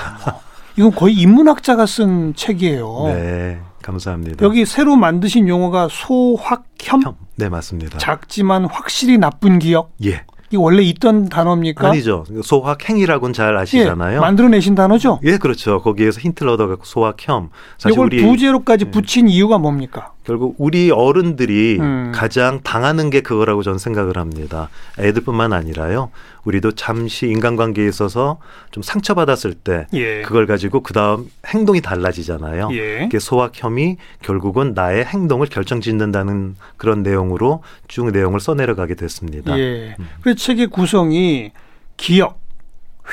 이건 0.75 0.91
거의 0.91 1.15
인문학자가 1.15 1.85
쓴 1.85 2.33
책이에요. 2.35 3.03
네, 3.07 3.59
감사합니다. 3.81 4.43
여기 4.43 4.65
새로 4.65 4.95
만드신 4.95 5.47
용어가 5.47 5.87
소확혐, 5.89 7.03
형, 7.03 7.15
네, 7.35 7.47
맞습니다. 7.49 7.97
작지만 7.97 8.65
확실히 8.65 9.17
나쁜 9.17 9.59
기억. 9.59 9.91
예. 10.03 10.23
이게 10.49 10.57
원래 10.57 10.83
있던 10.83 11.29
단어입니까? 11.29 11.89
아니죠. 11.89 12.25
소확행이라고는 12.43 13.33
잘 13.33 13.57
아시잖아요. 13.57 14.17
예, 14.17 14.19
만들어내신 14.19 14.75
단어죠. 14.75 15.19
예, 15.23 15.37
그렇죠. 15.37 15.81
거기에서 15.81 16.19
힌트를 16.19 16.51
얻어갖고 16.51 16.85
소확혐. 16.85 17.49
사실 17.79 17.93
이걸 17.93 18.09
부제로까지 18.09 18.85
예. 18.87 18.91
붙인 18.91 19.27
이유가 19.27 19.57
뭡니까? 19.57 20.12
결국 20.23 20.55
우리 20.57 20.89
어른들이 20.89 21.77
음. 21.79 22.11
가장 22.15 22.61
당하는 22.63 23.09
게 23.09 23.21
그거라고 23.21 23.61
저는 23.61 23.77
생각을 23.77 24.17
합니다. 24.17 24.69
애들뿐만 24.97 25.51
아니라요. 25.53 26.11
우리도 26.45 26.73
잠시 26.73 27.27
인간관계에 27.27 27.87
있어서 27.87 28.39
좀 28.71 28.83
상처받았을 28.83 29.53
때 29.53 29.87
예. 29.93 30.21
그걸 30.21 30.45
가지고 30.45 30.81
그 30.81 30.93
다음 30.93 31.29
행동이 31.47 31.81
달라지잖아요. 31.81 32.69
예. 32.71 32.99
그게 32.99 33.19
소확혐이 33.19 33.97
결국은 34.21 34.73
나의 34.73 35.05
행동을 35.05 35.47
결정짓는다는 35.47 36.55
그런 36.77 37.03
내용으로 37.03 37.63
쭉 37.87 38.11
내용을 38.11 38.39
써내려가게 38.39 38.95
됐습니다. 38.95 39.57
예. 39.57 39.95
그래서 40.21 40.37
책의 40.37 40.67
구성이 40.67 41.51
기억, 41.97 42.39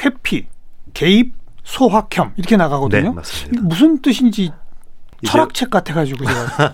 회피, 0.04 0.46
개입, 0.94 1.32
소확혐 1.64 2.32
이렇게 2.36 2.56
네, 2.56 2.64
나가거든요. 2.64 3.12
맞습니다. 3.12 3.62
무슨 3.62 4.00
뜻인지 4.02 4.52
철학책 5.26 5.70
같아가지고 5.70 6.24
제가 6.24 6.72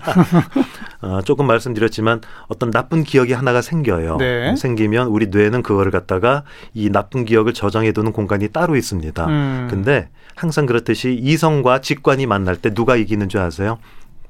어, 1.01 1.21
조금 1.21 1.47
말씀드렸지만 1.47 2.21
어떤 2.47 2.71
나쁜 2.71 3.03
기억이 3.03 3.33
하나가 3.33 3.61
생겨요. 3.61 4.17
네. 4.17 4.55
생기면 4.55 5.07
우리 5.07 5.27
뇌는 5.27 5.63
그거를 5.63 5.91
갖다가 5.91 6.43
이 6.73 6.89
나쁜 6.89 7.25
기억을 7.25 7.53
저장해두는 7.53 8.11
공간이 8.11 8.49
따로 8.49 8.75
있습니다. 8.75 9.25
음, 9.27 9.67
근데 9.69 10.09
항상 10.35 10.65
그렇듯이 10.65 11.17
이성과 11.21 11.81
직관이 11.81 12.25
만날 12.25 12.55
때 12.55 12.73
누가 12.73 12.95
이기는 12.95 13.27
줄 13.29 13.41
아세요? 13.41 13.77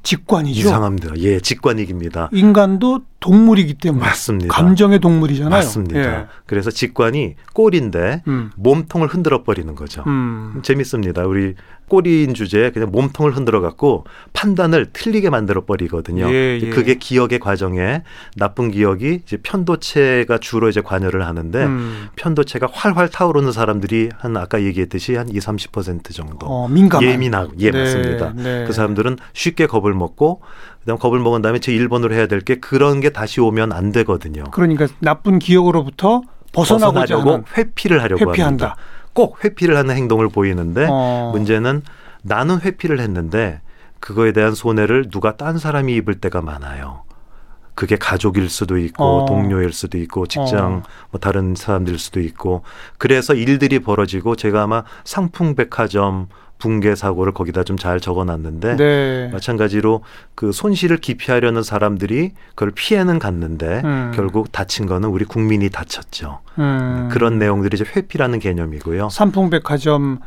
직관이죠. 0.03 0.59
이상합니다. 0.62 1.17
예, 1.17 1.41
직관이 1.41 1.81
이깁니다. 1.83 2.29
인간도 2.31 3.01
동물이기 3.19 3.74
때문에 3.74 4.05
맞습니다. 4.05 4.53
감정의 4.53 5.00
동물이잖아요. 5.00 5.50
맞습니다. 5.50 6.00
예. 6.00 6.25
그래서 6.45 6.71
직관이 6.71 7.36
꼴인데 7.53 8.24
음, 8.27 8.51
몸통을 8.55 9.09
흔들어 9.09 9.43
버리는 9.43 9.75
거죠. 9.75 10.03
음, 10.07 10.62
재밌습니다. 10.63 11.25
우리 11.25 11.55
꼬리인 11.89 12.34
주제에 12.34 12.72
그냥 12.72 12.91
몸통을 12.91 13.36
흔들어 13.36 13.62
갖고 13.62 14.06
판단을 14.34 14.88
틀리게 14.94 15.29
만들어 15.29 15.65
버리거든요. 15.65 16.27
예, 16.34 16.60
예. 16.62 16.70
그게 16.70 16.96
기억의 16.96 17.39
과정에 17.39 18.03
나쁜 18.36 18.72
기억이 18.72 19.22
이제 19.24 19.38
편도체가 19.38 20.38
주로 20.39 20.70
이제 20.70 20.82
관여를 20.82 21.25
하는데 21.25 21.63
음. 21.65 22.08
편도체가 22.15 22.67
활활 22.72 23.10
타오르는 23.10 23.51
사람들이 23.51 24.10
한 24.17 24.36
아까 24.38 24.62
얘기했듯이 24.63 25.15
한 25.15 25.29
2, 25.29 25.34
30% 25.39 26.13
정도 26.13 26.48
어, 26.48 26.67
민감한. 26.67 27.10
예민하고 27.10 27.53
예 27.60 27.72
네, 27.72 27.79
맞습니다. 27.84 28.34
네. 28.36 28.63
그 28.65 28.74
사람들은 28.74 29.17
쉽게 29.34 29.67
겁을 29.67 29.94
먹고 29.94 30.41
그다음 30.82 30.98
겁을 30.98 31.20
먹은 31.20 31.41
다음에 31.41 31.60
제 31.60 31.72
1번으로 31.74 32.13
해야 32.13 32.25
될 32.27 32.38
게 32.41 32.56
그런 32.60 33.01
게 33.01 33.10
다시 33.10 33.41
오면 33.41 33.72
안 33.74 33.91
되거든요. 33.91 34.44
그러니까 34.51 34.88
나쁜 35.00 35.39
기억으로부터 35.39 36.22
벗어나고자 36.53 37.20
하는 37.20 37.44
회피를 37.58 38.01
하려고 38.03 38.29
회피한다. 38.32 38.65
합니다. 38.67 38.75
꼭 39.17 39.43
회피를 39.43 39.75
하는 39.75 39.95
행동을 39.95 40.29
보이는데 40.29 40.86
어. 40.88 41.31
문제는 41.33 41.81
나는 42.21 42.62
회피를 42.62 43.00
했는데 43.00 43.62
그거에 44.00 44.31
대한 44.31 44.53
손해를 44.53 45.09
누가 45.09 45.36
딴 45.38 45.57
사람이 45.57 45.95
입을 45.95 46.21
때가 46.21 46.43
많아요. 46.43 47.01
그게 47.77 47.96
가족일 47.96 48.50
수도 48.50 48.79
있고 48.79 49.03
어. 49.03 49.25
동료일 49.27 49.72
수도 49.72 50.00
있고 50.00 50.25
직장 50.25 50.77
어. 50.77 50.84
뭐 51.12 51.19
다른 51.19 51.53
사람들일 51.53 52.00
수도 52.00 52.19
있고 52.19 52.63
그래서 52.98 53.36
일들이 53.36 53.77
벌어지고 53.77 54.36
제가 54.36 54.63
아마 54.63 54.84
상풍백화점 55.03 56.27
붕괴 56.57 56.96
사고를 56.96 57.34
거기다 57.34 57.63
좀 57.63 57.77
잘 57.77 58.00
적어놨는데 58.00 58.77
네. 58.77 59.29
마찬가지로 59.31 60.01
그 60.34 60.51
손실을 60.51 60.98
기피하려는 60.98 61.62
사람들이 61.62 62.31
그걸 62.55 62.72
피해는 62.72 63.19
갔는데 63.19 63.84
음. 63.86 64.12
결국 64.15 64.51
다친 64.51 64.88
거는 64.88 65.10
우리 65.10 65.24
국민이 65.24 65.69
다쳤죠. 65.69 66.39
음. 66.57 67.10
그런 67.12 67.38
내용들이 67.38 67.75
이제 67.75 67.86
회피라는 67.96 68.39
개념이고요. 68.39 69.10
삼풍백화점 69.10 70.17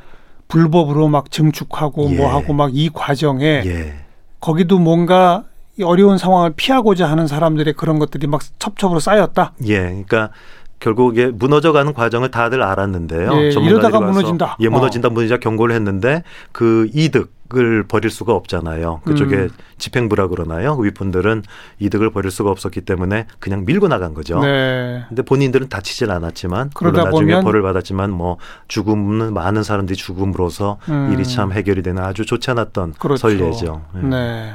불법으로 0.47 1.09
막 1.09 1.33
증축하고 1.33 2.11
예. 2.13 2.17
뭐 2.17 2.33
하고 2.33 2.53
막 2.53 2.71
이 2.73 2.91
과정에 2.95 3.63
예. 3.67 3.95
거기도 4.39 4.79
뭔가 4.79 5.43
이 5.79 5.83
어려운 5.83 6.19
상황을 6.19 6.53
피하고자 6.57 7.09
하는 7.11 7.27
사람들의 7.27 7.75
그런 7.75 7.99
것들이 7.99 8.27
막 8.27 8.41
첩첩으로 8.59 9.01
쌓였다. 9.01 9.53
예. 9.67 9.79
그러니까 9.81 10.31
결국에 10.81 11.27
무너져가는 11.27 11.93
과정을 11.93 12.31
다들 12.31 12.63
알았는데요. 12.63 13.33
예, 13.35 13.49
이러다가 13.51 14.01
무너진다. 14.01 14.57
예, 14.61 14.67
어. 14.67 14.71
무너진다, 14.71 15.11
무너진다 15.11 15.39
경고를 15.39 15.75
했는데 15.75 16.23
그 16.53 16.89
이득 16.95 17.33
을 17.57 17.83
버릴 17.83 18.11
수가 18.11 18.33
없잖아요. 18.35 19.01
그쪽에 19.05 19.37
음. 19.37 19.51
집행부라 19.79 20.29
그러나요? 20.29 20.75
윗분들은 20.75 21.43
이득을 21.81 22.11
버릴 22.11 22.31
수가 22.31 22.51
없었기 22.51 22.83
때문에 22.83 23.27
그냥 23.41 23.65
밀고 23.65 23.89
나간 23.89 24.15
거죠. 24.15 24.41
네. 24.41 25.05
근데 25.09 25.23
본인들은 25.23 25.69
다치질 25.69 26.11
않았지만 26.11 26.71
물론 26.81 27.05
나중에 27.05 27.41
벌을 27.41 27.63
받았지만 27.63 28.11
뭐 28.11 28.37
죽음은 28.69 29.35
많은 29.35 29.65
사람들이 29.65 29.97
죽음으로써 29.97 30.79
음. 30.89 31.11
일이 31.13 31.25
참 31.25 31.53
해결이 31.53 31.83
되는 31.83 32.03
아주 32.03 32.25
좋지 32.25 32.51
않았던 32.53 32.95
그렇죠. 32.99 33.29
선례죠. 33.29 33.83
예. 33.97 34.07
네. 34.07 34.53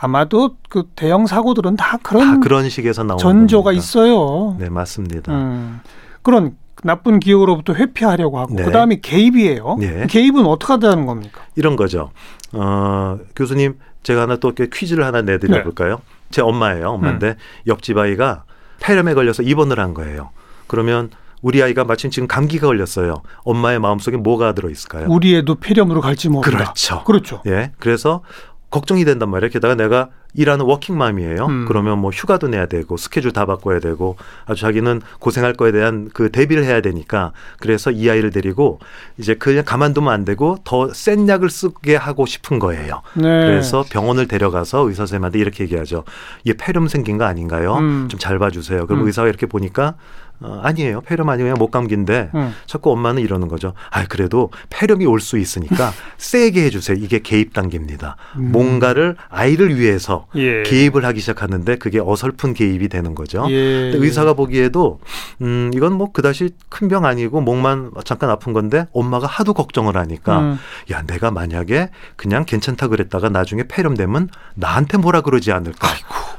아마도 0.00 0.56
그 0.68 0.84
대형 0.96 1.26
사고들은 1.26 1.76
다 1.76 1.98
그런, 2.02 2.34
다 2.34 2.40
그런 2.40 2.70
식에서 2.70 3.02
나오는 3.02 3.18
전조가 3.18 3.64
겁니다. 3.64 3.78
있어요. 3.78 4.56
네, 4.58 4.70
맞습니다. 4.70 5.32
음. 5.32 5.80
그런 6.22 6.56
나쁜 6.82 7.20
기억으로부터 7.20 7.74
회피하려고 7.74 8.38
하고 8.38 8.54
네. 8.54 8.64
그다음에 8.64 9.00
개입이에요. 9.00 9.76
네. 9.78 10.06
개입은 10.08 10.46
어떻게 10.46 10.72
하다는 10.74 11.06
겁니까? 11.06 11.42
이런 11.56 11.76
거죠. 11.76 12.10
어, 12.52 13.18
교수님, 13.36 13.78
제가 14.02 14.22
하나 14.22 14.36
또 14.36 14.52
퀴즈를 14.52 15.04
하나 15.04 15.22
내드려 15.22 15.58
네. 15.58 15.62
볼까요? 15.62 16.00
제 16.30 16.42
엄마예요. 16.42 16.90
엄마인데 16.90 17.28
음. 17.28 17.34
옆집 17.66 17.98
아이가 17.98 18.44
폐렴에 18.80 19.14
걸려서 19.14 19.42
입원을 19.42 19.80
한 19.80 19.94
거예요. 19.94 20.30
그러면 20.66 21.10
우리 21.42 21.62
아이가 21.62 21.84
마침 21.84 22.10
지금 22.10 22.26
감기가 22.26 22.66
걸렸어요. 22.66 23.22
엄마의 23.44 23.78
마음속에 23.78 24.16
뭐가 24.16 24.52
들어 24.52 24.70
있을까요? 24.70 25.06
우리 25.08 25.36
애도 25.36 25.56
폐렴으로 25.56 26.00
갈지 26.00 26.28
모른다. 26.28 26.50
그렇죠. 26.50 27.04
그렇죠. 27.04 27.42
예. 27.46 27.72
그래서 27.78 28.22
걱정이 28.70 29.04
된단 29.04 29.30
말이에요. 29.30 29.50
게다가 29.50 29.74
내가 29.74 30.10
일하는 30.34 30.64
워킹맘이에요. 30.66 31.46
음. 31.46 31.64
그러면 31.66 31.98
뭐 31.98 32.10
휴가도 32.10 32.48
내야 32.48 32.66
되고 32.66 32.96
스케줄 32.96 33.32
다 33.32 33.46
바꿔야 33.46 33.80
되고 33.80 34.16
아주 34.46 34.60
자기는 34.60 35.00
고생할 35.18 35.54
거에 35.54 35.72
대한 35.72 36.10
그 36.12 36.30
대비를 36.30 36.64
해야 36.64 36.80
되니까 36.80 37.32
그래서 37.58 37.90
이 37.90 38.08
아이를 38.10 38.30
데리고 38.30 38.78
이제 39.16 39.34
그냥 39.34 39.64
가만두면 39.64 40.12
안 40.12 40.24
되고 40.24 40.58
더 40.64 40.92
센 40.92 41.28
약을 41.28 41.50
쓰게 41.50 41.96
하고 41.96 42.26
싶은 42.26 42.58
거예요. 42.58 43.02
네. 43.14 43.22
그래서 43.22 43.84
병원을 43.90 44.28
데려가서 44.28 44.88
의사 44.88 44.98
선생님한테 45.06 45.38
이렇게 45.38 45.64
얘기하죠. 45.64 46.04
얘 46.46 46.52
폐렴 46.52 46.88
생긴 46.88 47.18
거 47.18 47.24
아닌가요? 47.24 47.76
음. 47.78 48.08
좀잘 48.08 48.38
봐주세요. 48.38 48.86
그럼 48.86 49.02
음. 49.02 49.06
의사가 49.06 49.28
이렇게 49.28 49.46
보니까 49.46 49.94
어, 50.40 50.60
아니에요. 50.62 51.00
폐렴 51.00 51.28
아니에요. 51.30 51.54
목감기인데 51.54 52.30
음. 52.34 52.54
자꾸 52.66 52.92
엄마는 52.92 53.22
이러는 53.22 53.48
거죠. 53.48 53.72
아 53.90 54.04
그래도 54.06 54.50
폐렴이 54.70 55.04
올 55.06 55.20
수 55.20 55.36
있으니까 55.38 55.92
세게 56.16 56.64
해주세요. 56.66 56.96
이게 57.00 57.18
개입 57.20 57.52
단계입니다. 57.54 58.16
음. 58.36 58.52
뭔가를 58.52 59.16
아이를 59.30 59.76
위해서 59.78 60.17
예. 60.36 60.62
개입을 60.64 61.04
하기 61.04 61.20
시작하는데 61.20 61.76
그게 61.76 62.00
어설픈 62.00 62.54
개입이 62.54 62.88
되는 62.88 63.14
거죠. 63.14 63.46
예. 63.50 63.54
의사가 63.94 64.34
보기에도 64.34 65.00
음 65.42 65.70
이건 65.74 65.92
뭐 65.94 66.12
그다시 66.12 66.50
큰병 66.68 67.04
아니고 67.04 67.40
목만 67.40 67.92
잠깐 68.04 68.30
아픈 68.30 68.52
건데 68.52 68.86
엄마가 68.92 69.26
하도 69.26 69.54
걱정을 69.54 69.96
하니까 69.96 70.38
음. 70.40 70.58
야 70.90 71.02
내가 71.02 71.30
만약에 71.30 71.90
그냥 72.16 72.44
괜찮다 72.44 72.88
그랬다가 72.88 73.28
나중에 73.28 73.64
폐렴 73.68 73.94
되면 73.94 74.28
나한테 74.54 74.98
뭐라 74.98 75.20
그러지 75.20 75.52
않을까 75.52 75.88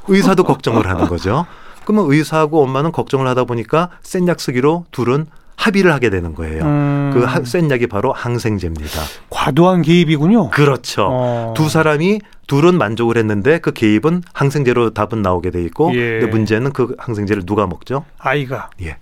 의사도 0.07 0.43
걱정을 0.43 0.87
하는 0.87 1.07
거죠. 1.07 1.45
그러면 1.85 2.11
의사하고 2.11 2.61
엄마는 2.63 2.91
걱정을 2.91 3.27
하다 3.27 3.45
보니까 3.45 3.89
센 4.01 4.27
약 4.27 4.39
쓰기로 4.39 4.85
둘은 4.91 5.25
합의를 5.59 5.91
하게 5.91 6.09
되는 6.09 6.33
거예요. 6.33 6.63
음. 6.63 7.11
그센 7.13 7.69
약이 7.69 7.87
바로 7.87 8.13
항생제입니다. 8.13 9.01
과도한 9.29 9.81
개입이군요. 9.81 10.51
그렇죠. 10.51 11.07
어. 11.11 11.53
두 11.55 11.67
사람이 11.67 12.21
둘은 12.47 12.77
만족을 12.77 13.17
했는데 13.17 13.59
그 13.59 13.73
개입은 13.73 14.23
항생제로 14.33 14.91
답은 14.91 15.21
나오게 15.21 15.51
돼 15.51 15.61
있고 15.65 15.91
예. 15.93 16.19
근데 16.19 16.27
문제는 16.27 16.71
그 16.71 16.95
항생제를 16.97 17.45
누가 17.45 17.67
먹죠? 17.67 18.05
아이가. 18.19 18.69
예. 18.81 18.97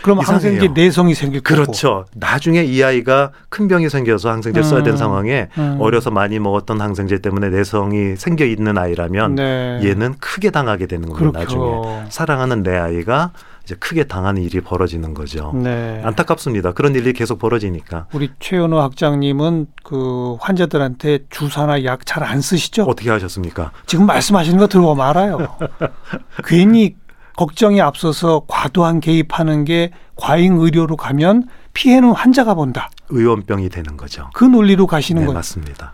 그럼 0.00 0.20
이상해요. 0.22 0.52
항생제 0.52 0.80
내성이 0.80 1.14
생길 1.14 1.42
거고. 1.42 1.62
그렇죠. 1.62 2.06
나중에 2.14 2.62
이 2.64 2.82
아이가 2.82 3.32
큰 3.50 3.68
병이 3.68 3.90
생겨서 3.90 4.30
항생제를 4.30 4.64
써야 4.64 4.82
되는 4.82 4.94
음. 4.94 4.96
상황에 4.96 5.48
음. 5.58 5.76
어려서 5.78 6.10
많이 6.10 6.38
먹었던 6.38 6.80
항생제 6.80 7.18
때문에 7.18 7.50
내성이 7.50 8.16
생겨 8.16 8.46
있는 8.46 8.78
아이라면 8.78 9.34
네. 9.34 9.80
얘는 9.84 10.14
크게 10.20 10.50
당하게 10.50 10.86
되는 10.86 11.08
거예요. 11.10 11.32
그렇죠. 11.32 11.82
나중에 11.84 12.06
사랑하는 12.10 12.62
내 12.62 12.76
아이가 12.76 13.32
이제 13.68 13.74
크게 13.74 14.04
당하는 14.04 14.40
일이 14.40 14.62
벌어지는 14.62 15.12
거죠. 15.12 15.52
네. 15.54 16.00
안타깝습니다. 16.02 16.72
그런 16.72 16.94
일이 16.94 17.12
계속 17.12 17.38
벌어지니까 17.38 18.06
우리 18.14 18.30
최연호 18.40 18.80
학장님은 18.80 19.66
그 19.84 20.36
환자들한테 20.40 21.26
주사나 21.28 21.84
약 21.84 22.06
잘 22.06 22.22
안 22.24 22.40
쓰시죠? 22.40 22.84
어떻게 22.84 23.10
하셨습니까? 23.10 23.72
지금 23.84 24.06
말씀하시는 24.06 24.58
거 24.58 24.68
들어보면 24.68 25.06
알아요. 25.06 25.58
괜히 26.46 26.96
걱정이 27.36 27.82
앞서서 27.82 28.44
과도한 28.48 29.00
개입하는 29.00 29.64
게 29.66 29.90
과잉 30.16 30.56
의료로 30.58 30.96
가면 30.96 31.44
피해는 31.74 32.12
환자가 32.12 32.54
본다. 32.54 32.88
의원병이 33.10 33.68
되는 33.68 33.98
거죠. 33.98 34.30
그 34.32 34.44
논리로 34.44 34.86
가시는 34.86 35.20
네, 35.20 35.26
거예요. 35.26 35.36
맞습니다. 35.36 35.92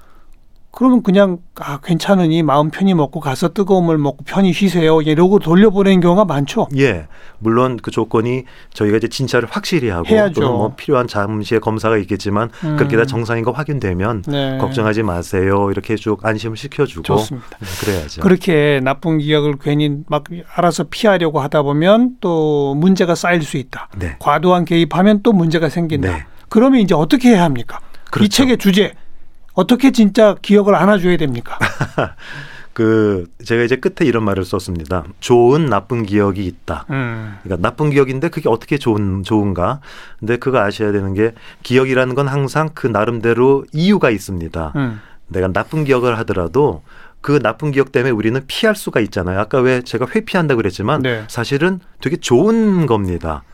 그러면 0.77 1.05
그냥 1.05 1.39
아 1.61 1.79
괜찮으니 1.79 2.43
마음 2.43 2.71
편히 2.71 2.95
먹고 2.95 3.21
가서 3.21 3.53
뜨거운 3.53 3.85
물 3.85 3.97
먹고 3.97 4.25
편히 4.25 4.53
쉬세요. 4.53 5.01
이러고 5.01 5.39
돌려보내는 5.39 6.01
경우가 6.01 6.25
많죠. 6.25 6.67
예, 6.77 7.07
물론 7.39 7.79
그 7.81 7.93
조건이 7.93 8.43
저희가 8.73 8.97
이제 8.97 9.07
진찰을 9.07 9.49
확실히 9.49 9.89
하고 9.89 10.09
해야죠. 10.09 10.41
또는 10.41 10.51
뭐 10.51 10.75
필요한 10.77 11.07
잠시의 11.07 11.61
검사가 11.61 11.97
있겠지만 11.99 12.51
음. 12.65 12.77
그렇게 12.77 12.97
다 12.97 13.05
정상인 13.05 13.45
거 13.45 13.53
확인되면 13.53 14.23
네. 14.27 14.59
걱정하지 14.59 15.05
마세요. 15.05 15.71
이렇게 15.71 15.95
쭉 15.95 16.19
안심을 16.27 16.57
시켜주고 16.57 17.03
좋습니다. 17.03 17.57
네, 17.61 17.67
그래야죠. 17.81 18.23
그렇게 18.23 18.81
나쁜 18.83 19.19
기억을 19.19 19.59
괜히 19.61 19.99
막 20.09 20.25
알아서 20.57 20.87
피하려고 20.91 21.41
하다 21.41 21.63
보면 21.63 22.17
또 22.21 22.75
문제가 22.75 23.15
쌓일 23.15 23.43
수 23.43 23.59
있다. 23.59 23.91
네, 23.97 24.17
과도한 24.19 24.65
개입하면 24.65 25.23
또 25.23 25.33
문제가 25.33 25.69
생긴다. 25.69 26.11
네. 26.11 26.25
그러면 26.49 26.81
이제 26.81 26.97
어떻게 26.97 27.29
해야 27.29 27.45
합니까? 27.45 27.79
이 27.79 28.11
그렇죠. 28.11 28.29
책의 28.29 28.59
주제 28.59 28.93
어떻게 29.55 29.91
진짜 29.91 30.37
기억을 30.43 30.75
안아줘야 30.75 31.17
됩니까? 31.17 31.59
그 32.75 33.29
제가 33.45 33.63
이제 33.63 33.77
끝에 33.77 34.07
이런 34.07 34.25
말을 34.25 34.45
썼습니다. 34.45 35.05
좋은 35.21 35.67
나쁜 35.67 36.03
기억이 36.03 36.45
있다. 36.45 36.87
음. 36.91 37.37
그러니까 37.45 37.67
나쁜 37.67 37.91
기억인데 37.91 38.29
그게 38.29 38.49
어떻게 38.49 38.79
좋은 38.79 39.23
좋은가? 39.23 39.81
근데 40.19 40.37
그거 40.37 40.59
아셔야 40.59 40.91
되는 40.91 41.15
게 41.15 41.33
기억이라는 41.63 42.17
건 42.17 42.27
항상 42.27 42.71
그 42.75 42.89
나름대로 42.89 43.65
이유가 43.73 44.11
있습니다. 44.11 44.73
음. 44.75 45.01
내가 45.29 45.49
나쁜 45.49 45.85
기억을 45.85 46.19
하더라도 46.19 46.83
그 47.21 47.39
나쁜 47.39 47.71
기억 47.71 47.93
때문에 47.93 48.11
우리는 48.11 48.39
피할 48.47 48.75
수가 48.75 49.01
있잖아요. 49.01 49.39
아까 49.39 49.61
왜 49.61 49.81
제가 49.81 50.07
회피한다 50.13 50.57
그랬지만 50.57 51.01
네. 51.01 51.25
사실은 51.29 51.81
되게 52.01 52.17
좋은 52.17 52.87
겁니다. 52.87 53.45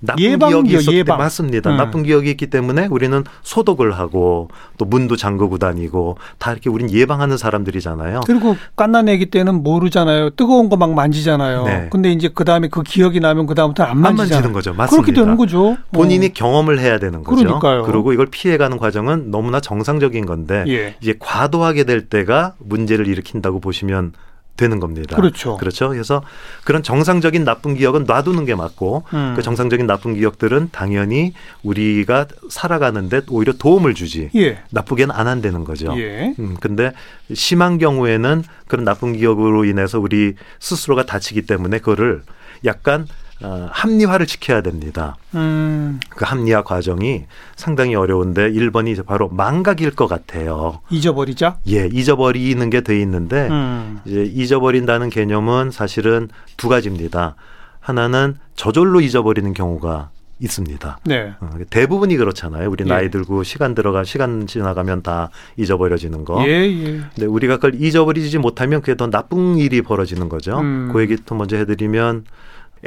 나쁜 0.00 0.22
예방이요, 0.22 0.62
기억이 0.64 0.82
있었기 0.82 0.96
예방. 0.98 1.14
때문에 1.16 1.24
맞습니다. 1.24 1.70
음. 1.70 1.76
나쁜 1.76 2.02
기억이 2.02 2.30
있기 2.30 2.48
때문에 2.48 2.86
우리는 2.90 3.24
소독을 3.42 3.92
하고 3.92 4.48
또 4.78 4.84
문도 4.84 5.16
잠그고 5.16 5.58
다니고 5.58 6.18
다 6.38 6.52
이렇게 6.52 6.68
우린 6.70 6.90
예방하는 6.90 7.36
사람들이잖아요. 7.38 8.20
그리고 8.26 8.56
깐난애기 8.76 9.26
때는 9.26 9.62
모르잖아요. 9.62 10.30
뜨거운 10.30 10.68
거 10.68 10.76
막 10.76 10.92
만지잖아요. 10.92 11.64
네. 11.64 11.88
근데 11.90 12.10
이제 12.12 12.28
그 12.34 12.44
다음에 12.44 12.68
그 12.68 12.82
기억이 12.82 13.20
나면 13.20 13.46
그 13.46 13.54
다음부터 13.54 13.84
안 13.84 14.04
안. 14.04 14.16
만지는 14.16 14.52
거죠. 14.52 14.74
맞습니다. 14.74 14.90
그렇게 14.90 15.12
되는 15.12 15.36
거죠. 15.36 15.76
본인이 15.92 16.26
어. 16.26 16.30
경험을 16.34 16.78
해야 16.80 16.98
되는 16.98 17.22
거죠. 17.24 17.42
그러니까요. 17.44 17.86
리고 17.86 18.12
이걸 18.12 18.26
피해 18.30 18.56
가는 18.56 18.76
과정은 18.76 19.30
너무나 19.30 19.60
정상적인 19.60 20.26
건데 20.26 20.64
예. 20.68 20.96
이제 21.00 21.14
과도하게 21.18 21.84
될 21.84 22.08
때가 22.08 22.54
문제를 22.58 23.06
일으킨다고 23.06 23.60
보시면 23.60 24.12
되는 24.56 24.78
겁니다. 24.78 25.16
그렇죠. 25.16 25.56
그렇죠. 25.56 25.88
그래서 25.88 26.22
그런 26.64 26.82
정상적인 26.82 27.44
나쁜 27.44 27.74
기억은 27.74 28.04
놔두는 28.04 28.44
게 28.44 28.54
맞고 28.54 29.04
음. 29.12 29.34
그 29.36 29.42
정상적인 29.42 29.86
나쁜 29.86 30.14
기억들은 30.14 30.68
당연히 30.70 31.32
우리가 31.62 32.26
살아가는데 32.48 33.22
오히려 33.30 33.52
도움을 33.52 33.94
주지 33.94 34.30
예. 34.36 34.62
나쁘게는 34.70 35.14
안 35.14 35.26
한다는 35.26 35.64
거죠. 35.64 35.92
예. 35.98 36.34
음, 36.38 36.56
근데 36.60 36.92
심한 37.32 37.78
경우에는 37.78 38.44
그런 38.68 38.84
나쁜 38.84 39.14
기억으로 39.14 39.64
인해서 39.64 39.98
우리 39.98 40.34
스스로가 40.60 41.04
다치기 41.04 41.42
때문에 41.42 41.78
그거를 41.78 42.22
약간 42.64 43.06
어, 43.42 43.68
합리화를 43.70 44.26
시켜야 44.28 44.60
됩니다. 44.62 45.16
음. 45.34 46.00
그 46.08 46.24
합리화 46.24 46.62
과정이 46.62 47.24
상당히 47.56 47.94
어려운데 47.94 48.50
1번이 48.50 48.92
이제 48.92 49.02
바로 49.02 49.28
망각일 49.28 49.90
것 49.90 50.06
같아요. 50.06 50.80
잊어버리자. 50.90 51.58
예, 51.68 51.88
잊어버리는 51.92 52.70
게 52.70 52.80
돼 52.80 53.00
있는데 53.00 53.48
음. 53.50 53.98
이제 54.04 54.22
잊어버린다는 54.24 55.10
개념은 55.10 55.70
사실은 55.72 56.28
두 56.56 56.68
가지입니다. 56.68 57.34
하나는 57.80 58.36
저절로 58.54 59.00
잊어버리는 59.00 59.52
경우가 59.52 60.10
있습니다. 60.40 60.98
네. 61.04 61.32
어, 61.40 61.50
대부분이 61.70 62.16
그렇잖아요. 62.16 62.68
우리 62.70 62.84
예. 62.84 62.88
나이 62.88 63.10
들고 63.10 63.42
시간 63.44 63.74
들어가 63.74 64.04
시간 64.04 64.46
지나가면 64.46 65.02
다 65.02 65.30
잊어버려지는 65.56 66.24
거. 66.24 66.42
예, 66.46 66.50
예. 66.50 67.00
근데 67.14 67.26
우리가 67.26 67.56
그걸 67.56 67.74
잊어버리지 67.80 68.38
못하면 68.38 68.80
그게 68.80 68.96
더 68.96 69.08
나쁜 69.10 69.56
일이 69.58 69.80
벌어지는 69.82 70.28
거죠. 70.28 70.58
음. 70.60 70.90
그 70.92 71.00
얘기부터 71.02 71.34
먼저 71.34 71.56
해드리면 71.56 72.24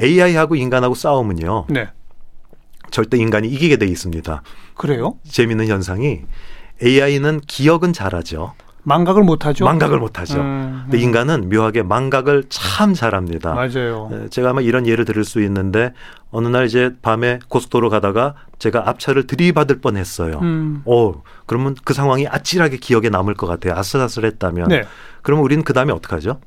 AI하고 0.01 0.55
인간하고 0.55 0.95
싸우면요. 0.95 1.65
네. 1.69 1.89
절대 2.91 3.17
인간이 3.17 3.47
이기게 3.49 3.77
돼 3.77 3.85
있습니다. 3.85 4.41
그래요? 4.75 5.15
재미있는 5.27 5.67
현상이 5.67 6.21
AI는 6.83 7.41
기억은 7.41 7.93
잘하죠. 7.93 8.53
망각을 8.83 9.23
못하죠. 9.23 9.65
망각을 9.65 9.99
못하죠. 9.99 10.39
음, 10.39 10.83
근데 10.83 10.97
음. 10.97 11.03
인간은 11.03 11.49
묘하게 11.49 11.83
망각을 11.83 12.45
참 12.47 12.93
잘합니다. 12.93 13.53
맞아요. 13.53 14.09
에, 14.13 14.29
제가 14.29 14.51
아마 14.51 14.61
이런 14.61 14.87
예를 14.87 15.03
들을 15.03 15.25
수 15.25 15.41
있는데 15.43 15.91
어느 16.31 16.47
날 16.47 16.67
이제 16.67 16.95
밤에 17.01 17.39
고속도로 17.49 17.89
가다가 17.89 18.35
제가 18.59 18.87
앞차를 18.87 19.27
들이받을 19.27 19.81
뻔했어요. 19.81 20.39
음. 20.41 20.83
어 20.85 21.21
그러면 21.45 21.75
그 21.83 21.93
상황이 21.93 22.27
아찔하게 22.27 22.77
기억에 22.77 23.09
남을 23.09 23.33
것 23.33 23.45
같아요. 23.45 23.73
아슬아슬했다면. 23.77 24.69
네. 24.69 24.83
그러면 25.21 25.43
우리는 25.43 25.65
그 25.65 25.73
다음에 25.73 25.91
어떡하죠? 25.91 26.39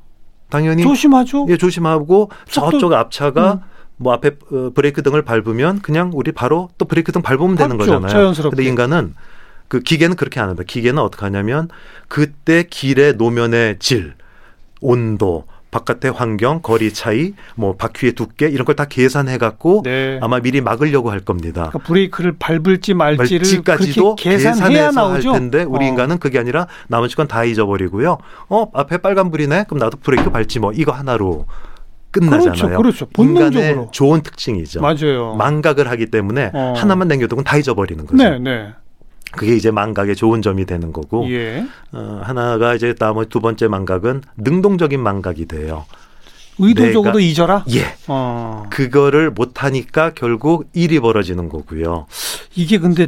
당연히 0.51 0.83
조심하죠. 0.83 1.47
예, 1.49 1.57
조심하고 1.57 2.29
속도- 2.47 2.71
저쪽 2.71 2.93
앞차가 2.93 3.53
음. 3.53 3.59
뭐 3.97 4.13
앞에 4.13 4.31
어, 4.51 4.69
브레이크 4.75 5.01
등을 5.01 5.23
밟으면 5.23 5.81
그냥 5.81 6.11
우리 6.13 6.31
바로 6.31 6.69
또 6.77 6.85
브레이크 6.85 7.11
등 7.11 7.21
밟으면 7.23 7.55
되는 7.55 7.77
밟죠, 7.77 7.91
거잖아요. 7.93 8.09
자연스럽게. 8.11 8.55
근데 8.55 8.69
인간은 8.69 9.15
그 9.67 9.79
기계는 9.79 10.15
그렇게 10.15 10.39
안 10.39 10.49
합니다. 10.49 10.63
기계는 10.67 11.01
어떻게 11.01 11.23
하냐면 11.25 11.69
그때 12.07 12.63
길의 12.63 13.13
노면의 13.15 13.77
질, 13.79 14.13
온도, 14.81 15.45
바깥의 15.71 16.11
환경, 16.11 16.61
거리 16.61 16.93
차이, 16.93 17.33
뭐 17.55 17.75
바퀴의 17.75 18.13
두께 18.13 18.47
이런 18.49 18.65
걸 18.65 18.75
다 18.75 18.85
계산해 18.85 19.37
갖고 19.37 19.81
네. 19.83 20.17
아마 20.21 20.39
미리 20.39 20.61
막으려고 20.61 21.11
할 21.11 21.19
겁니다. 21.21 21.69
그러니까 21.71 21.79
브레이크를 21.79 22.35
밟을지 22.39 22.93
말지를 22.93 23.63
그렇게 23.63 23.85
계산해야 23.91 24.15
계산해서 24.15 24.85
할 24.85 24.93
나오죠. 24.93 25.31
텐데 25.33 25.63
우리 25.63 25.85
어. 25.85 25.87
인간은 25.89 26.17
그게 26.19 26.39
아니라 26.39 26.67
나머지 26.87 27.15
건다 27.15 27.43
잊어버리고요. 27.43 28.17
어 28.49 28.67
앞에 28.73 28.97
빨간 28.97 29.31
불이네. 29.31 29.65
그럼 29.67 29.79
나도 29.79 29.97
브레이크 30.01 30.29
밟지 30.31 30.59
뭐 30.59 30.71
이거 30.73 30.91
하나로 30.91 31.45
끝나잖아요. 32.11 32.77
그렇죠, 32.77 32.77
그렇죠. 32.77 33.05
본능적으로. 33.13 33.61
인간의 33.69 33.87
좋은 33.91 34.21
특징이죠. 34.21 34.81
맞아요. 34.81 35.35
망각을 35.37 35.89
하기 35.89 36.07
때문에 36.07 36.51
어. 36.53 36.73
하나만 36.75 37.07
남겨두고는 37.07 37.43
다 37.45 37.57
잊어버리는 37.57 38.05
거죠. 38.05 38.21
네, 38.21 38.37
네. 38.39 38.73
그게 39.31 39.55
이제 39.55 39.71
망각의 39.71 40.15
좋은 40.15 40.41
점이 40.41 40.65
되는 40.65 40.91
거고 40.91 41.29
예. 41.31 41.65
어, 41.91 42.21
하나가 42.23 42.75
이제 42.75 42.93
나머지 42.93 43.29
두 43.29 43.39
번째 43.39 43.67
망각은 43.67 44.21
능동적인 44.37 44.99
망각이 44.99 45.45
돼요. 45.45 45.85
의도적으로 46.59 47.19
잊어라. 47.19 47.65
예. 47.71 47.95
어. 48.07 48.65
그거를 48.69 49.31
못 49.31 49.63
하니까 49.63 50.11
결국 50.13 50.69
일이 50.73 50.99
벌어지는 50.99 51.49
거고요. 51.49 52.07
이게 52.55 52.77
근데 52.77 53.07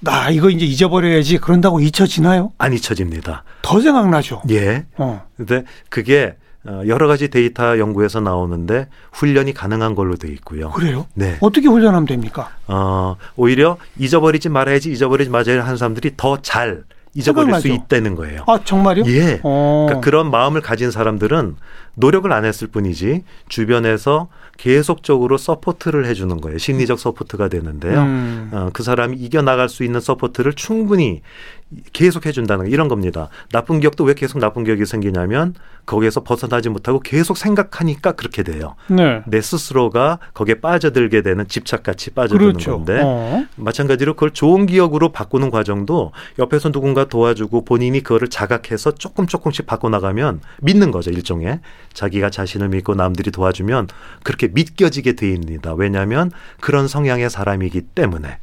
나 0.00 0.30
이거 0.30 0.50
이제 0.50 0.64
잊어버려야지 0.64 1.38
그런다고 1.38 1.80
잊혀지나요? 1.80 2.52
안 2.58 2.72
잊혀집니다. 2.72 3.44
더 3.62 3.80
생각나죠. 3.80 4.42
예. 4.50 4.86
어. 4.96 5.22
근데 5.36 5.64
그게 5.88 6.34
어, 6.34 6.47
여러 6.86 7.06
가지 7.08 7.28
데이터 7.28 7.78
연구에서 7.78 8.20
나오는데 8.20 8.88
훈련이 9.12 9.54
가능한 9.54 9.94
걸로 9.94 10.16
돼 10.16 10.28
있고요. 10.28 10.70
그래요? 10.70 11.06
네. 11.14 11.36
어떻게 11.40 11.68
훈련하면 11.68 12.06
됩니까? 12.06 12.50
어, 12.66 13.16
오히려 13.36 13.76
잊어버리지 13.98 14.48
말아야지 14.48 14.90
잊어버리지 14.92 15.30
말아야 15.30 15.64
하는 15.64 15.76
사람들이 15.76 16.12
더 16.16 16.38
잘 16.42 16.84
잊어버릴 17.14 17.54
수. 17.60 17.68
있다는 17.68 18.14
거예요. 18.14 18.44
아 18.46 18.60
정말요? 18.64 19.02
예. 19.06 19.40
어. 19.42 19.86
그러니까 19.88 20.04
그런 20.04 20.30
마음을 20.30 20.60
가진 20.60 20.90
사람들은 20.90 21.56
노력을 21.94 22.30
안 22.32 22.44
했을 22.44 22.68
뿐이지 22.68 23.24
주변에서 23.48 24.28
계속적으로 24.56 25.36
support를 25.38 26.04
해주는 26.06 26.40
거예요. 26.40 26.58
심리적 26.58 26.98
support가 27.00 27.48
되는데요. 27.48 28.02
음. 28.02 28.50
어, 28.52 28.70
그 28.72 28.82
사람이 28.82 29.16
이겨나갈 29.16 29.68
수 29.68 29.84
있는 29.84 30.00
support를 30.00 30.52
충분히 30.52 31.22
계속 31.92 32.26
해준다는 32.26 32.64
거 32.64 32.70
이런 32.70 32.88
겁니다. 32.88 33.28
나쁜 33.52 33.80
기억도 33.80 34.04
왜 34.04 34.14
계속 34.14 34.38
나쁜 34.38 34.64
기억이 34.64 34.86
생기냐면 34.86 35.54
거기에서 35.86 36.22
벗어나지 36.22 36.68
못하고 36.68 37.00
계속 37.00 37.36
생각하니까 37.36 38.12
그렇게 38.12 38.42
돼요. 38.42 38.74
네. 38.88 39.22
내 39.26 39.40
스스로가 39.40 40.18
거기에 40.34 40.56
빠져들게 40.56 41.22
되는 41.22 41.46
집착같이 41.46 42.10
빠져드는 42.10 42.52
그렇죠. 42.52 42.72
건데 42.72 43.00
어. 43.04 43.44
마찬가지로 43.56 44.14
그걸 44.14 44.30
좋은 44.30 44.66
기억으로 44.66 45.12
바꾸는 45.12 45.50
과정도 45.50 46.12
옆에서 46.38 46.70
누군가 46.70 47.04
도와주고 47.04 47.64
본인이 47.64 48.02
그거를 48.02 48.28
자각해서 48.28 48.92
조금 48.92 49.26
조금씩 49.26 49.66
바꿔나가면 49.66 50.40
믿는 50.62 50.90
거죠 50.90 51.10
일종의 51.10 51.60
자기가 51.92 52.30
자신을 52.30 52.68
믿고 52.68 52.94
남들이 52.94 53.30
도와주면 53.30 53.88
그렇게 54.22 54.48
믿겨지게 54.48 55.14
돼입니다 55.14 55.74
왜냐하면 55.74 56.30
그런 56.60 56.88
성향의 56.88 57.30
사람이기 57.30 57.82
때문에 57.82 58.38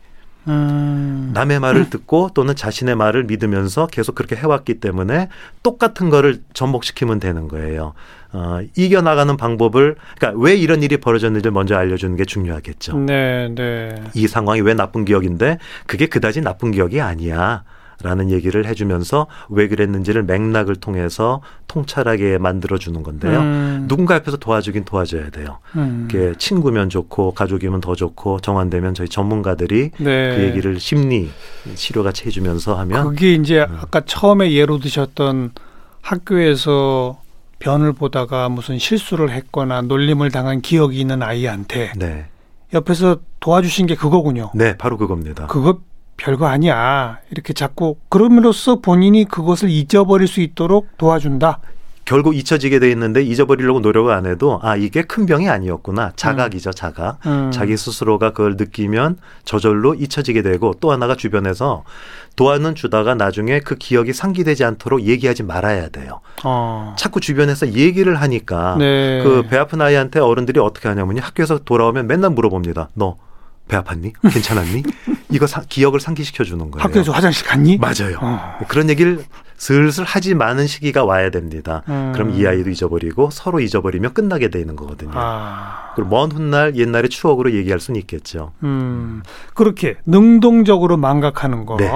음. 0.48 1.32
남의 1.34 1.60
말을 1.60 1.90
듣고 1.90 2.30
또는 2.34 2.56
자신의 2.56 2.96
말을 2.96 3.24
믿으면서 3.26 3.88
계속 3.88 4.16
그렇게 4.16 4.36
해왔기 4.36 4.76
때문에 4.80 5.30
똑같은 5.64 6.10
거를 6.10 6.42
접목시키면 6.54 7.20
되는 7.20 7.48
거예요. 7.48 7.94
어, 8.32 8.60
이겨나가는 8.76 9.38
방법을 9.38 9.96
그러니까 10.18 10.42
왜 10.44 10.56
이런 10.56 10.84
일이 10.84 10.98
벌어졌는지 10.98 11.50
먼저 11.50 11.76
알려주는 11.76 12.16
게 12.18 12.26
중요하겠죠. 12.26 12.98
네, 13.00 13.50
네. 13.56 13.96
이 14.14 14.28
상황이 14.28 14.62
왜 14.62 14.74
나쁜 14.74 15.06
기억인데 15.06 15.58
그게 15.88 16.08
그다지 16.08 16.42
나쁜 16.42 16.72
기억이 16.72 17.00
아니야. 17.00 17.64
라는 18.04 18.30
얘기를 18.30 18.66
해주면서 18.66 19.28
왜 19.50 19.68
그랬는지를 19.68 20.24
맥락을 20.24 20.76
통해서 20.76 21.42
통찰하게 21.68 22.38
만들어주는 22.38 23.02
건데요. 23.04 23.40
음. 23.40 23.86
누군가 23.88 24.16
옆에서 24.16 24.38
도와주긴 24.38 24.86
도와줘야 24.86 25.30
돼요. 25.30 25.60
음. 25.76 26.08
이게 26.10 26.34
친구면 26.38 26.90
좋고 26.90 27.34
가족이면 27.34 27.82
더 27.82 27.96
좋고 27.96 28.40
정환되면 28.42 28.94
저희 28.94 29.08
전문가들이 29.10 29.92
네. 29.98 30.36
그 30.36 30.44
얘기를 30.44 30.80
심리 30.80 31.30
치료같이 31.76 32.26
해주면서 32.26 32.76
하면 32.80 33.08
그게 33.08 33.34
이제 33.34 33.62
아까 33.62 34.02
처음에 34.02 34.52
예로 34.52 34.80
드셨던 34.80 35.52
학교에서 36.02 37.20
변을 37.60 37.94
보다가 37.94 38.50
무슨 38.50 38.78
실수를 38.78 39.32
했거나 39.32 39.82
놀림을 39.82 40.30
당한 40.32 40.62
기억이 40.62 41.00
있는 41.00 41.24
아이한테 41.24 41.94
네, 41.96 42.28
옆에서 42.74 43.18
도와주신 43.40 43.88
게 43.88 43.96
그거군요. 43.96 44.52
네, 44.54 44.78
바로 44.78 44.98
그겁니다. 44.98 45.48
그거 45.48 45.80
별거 46.18 46.48
아니야. 46.48 47.20
이렇게 47.32 47.54
자꾸 47.54 47.98
그럼으로써 48.10 48.78
본인이 48.78 49.26
그것을 49.26 49.70
잊어버릴 49.70 50.28
수 50.28 50.42
있도록 50.42 50.98
도와준다. 50.98 51.60
결국 52.06 52.36
잊혀지게 52.36 52.78
돼 52.78 52.92
있는데 52.92 53.24
잊어버리려고 53.24 53.80
노력을 53.80 54.14
안 54.14 54.28
해도 54.28 54.60
아 54.62 54.76
이게 54.76 55.02
큰 55.02 55.26
병이 55.26 55.50
아니었구나 55.50 56.14
자각이죠 56.16 56.72
자각. 56.72 57.18
음. 57.26 57.50
자기 57.52 57.76
스스로가 57.76 58.30
그걸 58.30 58.56
느끼면 58.58 59.18
저절로 59.44 59.96
잊혀지게 59.96 60.44
되고 60.44 60.76
또 60.80 60.92
하나가 60.92 61.16
주변에서 61.16 61.84
도와는 62.36 62.76
주다가 62.76 63.16
나중에 63.16 63.60
그 63.60 63.76
기억이 63.76 64.14
상기되지 64.14 64.64
않도록 64.66 65.02
얘기하지 65.02 65.44
말아야 65.44 65.90
돼요. 65.90 66.20
어. 66.44 66.94
자꾸 66.96 67.20
주변에서 67.20 67.74
얘기를 67.74 68.16
하니까 68.22 68.76
네. 68.78 69.24
그배 69.24 69.58
아픈 69.58 69.82
아이한테 69.82 70.20
어른들이 70.20 70.60
어떻게 70.60 70.88
하냐면요. 70.88 71.22
학교에서 71.24 71.58
돌아오면 71.58 72.06
맨날 72.06 72.30
물어봅니다. 72.30 72.90
너 72.94 73.16
배 73.68 73.78
아팠니? 73.78 74.14
괜찮았니? 74.32 74.84
이거 75.32 75.48
사- 75.48 75.62
기억을 75.68 76.00
상기시켜 76.00 76.44
주는 76.44 76.70
거예요. 76.70 76.84
학교에서 76.84 77.12
화장실 77.12 77.46
갔니? 77.48 77.78
맞아요. 77.78 78.20
어. 78.22 78.60
그런 78.68 78.90
얘기를 78.90 79.24
슬슬 79.58 80.04
하지 80.04 80.36
마는 80.36 80.68
시기가 80.68 81.04
와야 81.06 81.30
됩니다. 81.32 81.82
음. 81.88 82.12
그럼 82.14 82.32
이 82.32 82.46
아이도 82.46 82.70
잊어버리고 82.70 83.30
서로 83.32 83.60
잊어버리면 83.60 84.14
끝나게 84.14 84.50
되는 84.50 84.76
거거든요. 84.76 85.12
아. 85.16 85.94
그리고 85.96 86.10
먼 86.10 86.32
훗날 86.32 86.76
옛날의 86.76 87.10
추억으로 87.10 87.54
얘기할 87.54 87.80
수는 87.80 88.00
있겠죠. 88.02 88.52
음. 88.64 89.24
그렇게 89.54 89.96
능동적으로 90.06 90.98
망각하는 90.98 91.66
거. 91.66 91.78
네. 91.78 91.90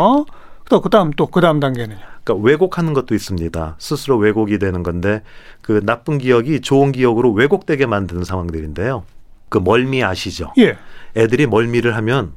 또 0.69 0.82
그다음 0.82 1.12
또 1.12 1.27
그다음 1.27 1.60
단계는요. 1.60 1.99
그러니까 2.23 2.47
왜곡하는 2.47 2.93
것도 2.93 3.13
있습니다. 3.15 3.75
스스로 3.79 4.17
왜곡이 4.17 4.58
되는 4.60 4.84
건데 4.84 5.21
그 5.62 5.82
나쁜 5.84 6.17
기억이 6.19 6.62
좋은 6.62 6.91
기억으로 6.91 7.32
왜곡되게 7.32 7.86
만드는 7.88 8.23
상황들인데요. 8.23 9.03
그 9.50 9.58
멀미 9.58 10.04
아시죠? 10.04 10.54
예. 10.58 10.78
애들이 11.16 11.48
멀미를 11.48 11.96
하면 11.98 12.32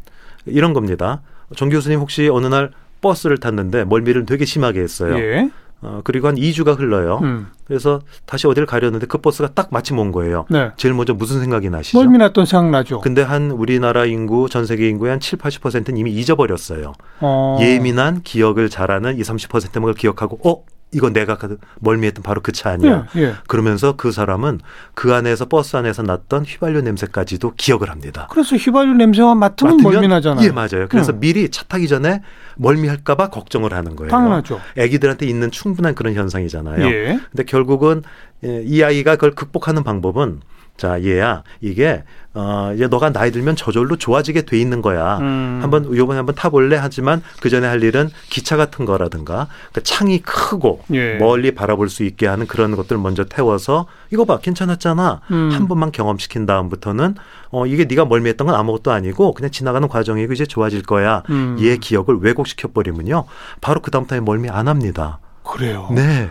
이런 0.46 0.72
겁니다. 0.72 1.22
정 1.56 1.68
교수님 1.68 2.00
혹시 2.00 2.28
어느 2.28 2.46
날 2.46 2.70
버스를 3.00 3.38
탔는데 3.38 3.84
멀미를 3.84 4.26
되게 4.26 4.44
심하게 4.44 4.80
했어요. 4.80 5.18
예. 5.18 5.50
어, 5.82 6.00
그리고 6.04 6.28
한 6.28 6.36
2주가 6.36 6.78
흘러요. 6.78 7.18
음. 7.22 7.48
그래서 7.66 8.00
다시 8.24 8.46
어디를 8.46 8.66
가려는데 8.66 9.06
그 9.06 9.18
버스가 9.18 9.48
딱 9.54 9.68
마침 9.72 9.98
온 9.98 10.12
거예요. 10.12 10.46
네. 10.48 10.70
제일 10.76 10.94
먼저 10.94 11.12
무슨 11.12 11.40
생각이 11.40 11.70
나시죠? 11.70 11.98
멀미 11.98 12.18
났던 12.18 12.46
생각 12.46 12.70
나죠. 12.70 13.00
근데 13.00 13.20
한 13.20 13.50
우리나라 13.50 14.04
인구, 14.04 14.48
전 14.48 14.64
세계 14.64 14.88
인구의 14.88 15.10
한 15.10 15.20
7, 15.20 15.40
80%는 15.40 15.96
이미 15.96 16.12
잊어버렸어요. 16.12 16.92
어. 17.20 17.58
예민한 17.60 18.22
기억을 18.22 18.68
잘하는 18.70 19.18
20, 19.18 19.34
30%만 19.34 19.72
그걸 19.72 19.94
기억하고 19.94 20.38
어? 20.48 20.64
이거 20.94 21.10
내가 21.10 21.36
그 21.38 21.58
멀미했던 21.80 22.22
바로 22.22 22.40
그 22.40 22.52
차 22.52 22.70
아니야. 22.70 23.06
예. 23.16 23.20
예. 23.22 23.34
그러면서 23.48 23.94
그 23.96 24.12
사람은 24.12 24.60
그 24.94 25.14
안에서 25.14 25.46
버스 25.46 25.76
안에서 25.76 26.02
났던 26.02 26.44
휘발유 26.44 26.82
냄새까지도 26.82 27.54
기억을 27.56 27.88
합니다. 27.90 28.28
그래서 28.30 28.56
휘발유 28.56 28.92
냄새만 28.94 29.38
맡으면, 29.38 29.78
멀미 29.78 30.06
나잖아요. 30.08 30.46
예, 30.46 30.50
맞아요. 30.52 30.86
그래서 30.90 31.12
음. 31.12 31.20
미리 31.20 31.48
차 31.50 31.64
타기 31.64 31.88
전에 31.88 32.20
멀미할까봐 32.56 33.28
걱정을 33.30 33.72
하는 33.72 33.96
거예요. 33.96 34.10
당연하죠. 34.10 34.60
아기들한테 34.78 35.26
있는 35.26 35.50
충분한 35.50 35.94
그런 35.94 36.14
현상이잖아요. 36.14 36.86
예. 36.86 37.18
근데 37.30 37.44
결국은 37.44 38.02
예, 38.44 38.62
이 38.62 38.82
아이가 38.82 39.14
그걸 39.16 39.30
극복하는 39.32 39.82
방법은 39.84 40.40
자 40.76 41.02
얘야 41.04 41.42
이게 41.60 42.02
어 42.34 42.72
이제 42.74 42.86
너가 42.86 43.12
나이 43.12 43.30
들면 43.30 43.56
저절로 43.56 43.96
좋아지게 43.96 44.42
돼 44.42 44.58
있는 44.58 44.80
거야. 44.80 45.18
음. 45.18 45.58
한번 45.62 45.94
요번에 45.94 46.16
한번 46.16 46.34
타볼래 46.34 46.76
하지만 46.76 47.22
그 47.40 47.50
전에 47.50 47.66
할 47.66 47.82
일은 47.82 48.08
기차 48.30 48.56
같은 48.56 48.84
거라든가 48.84 49.48
그 49.72 49.82
창이 49.82 50.22
크고 50.22 50.82
예. 50.94 51.16
멀리 51.16 51.54
바라볼 51.54 51.90
수 51.90 52.04
있게 52.04 52.26
하는 52.26 52.46
그런 52.46 52.74
것들 52.74 52.96
먼저 52.96 53.24
태워서 53.24 53.86
이거 54.10 54.24
봐 54.24 54.38
괜찮았잖아 54.38 55.20
음. 55.30 55.50
한 55.52 55.68
번만 55.68 55.92
경험시킨 55.92 56.46
다음부터는 56.46 57.16
어 57.50 57.66
이게 57.66 57.84
네가 57.84 58.06
멀미했던 58.06 58.46
건 58.46 58.56
아무것도 58.56 58.90
아니고 58.92 59.34
그냥 59.34 59.50
지나가는 59.50 59.86
과정이고 59.86 60.32
이제 60.32 60.46
좋아질 60.46 60.82
거야. 60.82 61.22
음. 61.28 61.58
얘 61.60 61.76
기억을 61.76 62.18
왜곡시켜 62.20 62.68
버리면요 62.68 63.24
바로 63.60 63.80
그 63.80 63.90
다음부터 63.90 64.20
멀미 64.22 64.48
안 64.48 64.68
합니다. 64.68 65.18
그래요. 65.44 65.88
네. 65.94 66.30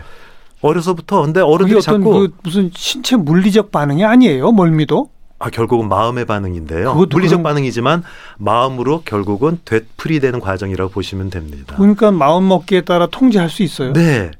어려서부터 0.62 1.22
근데 1.22 1.40
어른들이 1.40 1.78
어떤 1.78 2.00
자꾸 2.00 2.12
그 2.12 2.34
무슨 2.42 2.70
신체 2.74 3.16
물리적 3.16 3.70
반응이 3.72 4.04
아니에요. 4.04 4.52
멀미도. 4.52 5.10
아 5.38 5.50
결국은 5.50 5.88
마음의 5.88 6.24
반응인데요. 6.24 6.92
그것도 6.94 7.08
물리적 7.16 7.38
그런- 7.38 7.42
반응이지만 7.42 8.04
마음으로 8.38 9.02
결국은 9.04 9.58
되풀이되는 9.64 10.38
과정이라고 10.38 10.92
보시면 10.92 11.30
됩니다. 11.30 11.74
그러니까 11.76 12.12
마음 12.12 12.46
먹기에 12.48 12.82
따라 12.82 13.06
통제할 13.06 13.50
수 13.50 13.62
있어요. 13.64 13.92
네. 13.92 14.30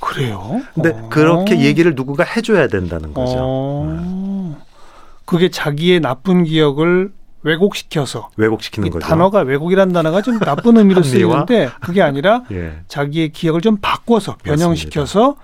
그래요. 0.00 0.62
근데 0.74 0.90
어. 0.94 1.08
그렇게 1.10 1.60
얘기를 1.60 1.94
누군가 1.94 2.24
해줘야 2.24 2.66
된다는 2.68 3.12
거죠. 3.12 3.34
어. 3.38 4.56
그게 5.26 5.50
자기의 5.50 6.00
나쁜 6.00 6.44
기억을 6.44 7.12
왜곡시켜서 7.42 8.30
왜곡시키는 8.38 8.88
이 8.88 8.90
거죠. 8.90 9.06
단어가 9.06 9.40
왜곡이라는 9.40 9.92
단어가 9.92 10.22
좀 10.22 10.38
나쁜 10.38 10.78
의미로? 10.78 11.02
쓰이는데 11.02 11.68
그게 11.80 12.00
아니라 12.00 12.42
예. 12.50 12.78
자기의 12.88 13.32
기억을 13.32 13.60
좀 13.60 13.76
바꿔서 13.82 14.36
변형시켜서 14.42 15.36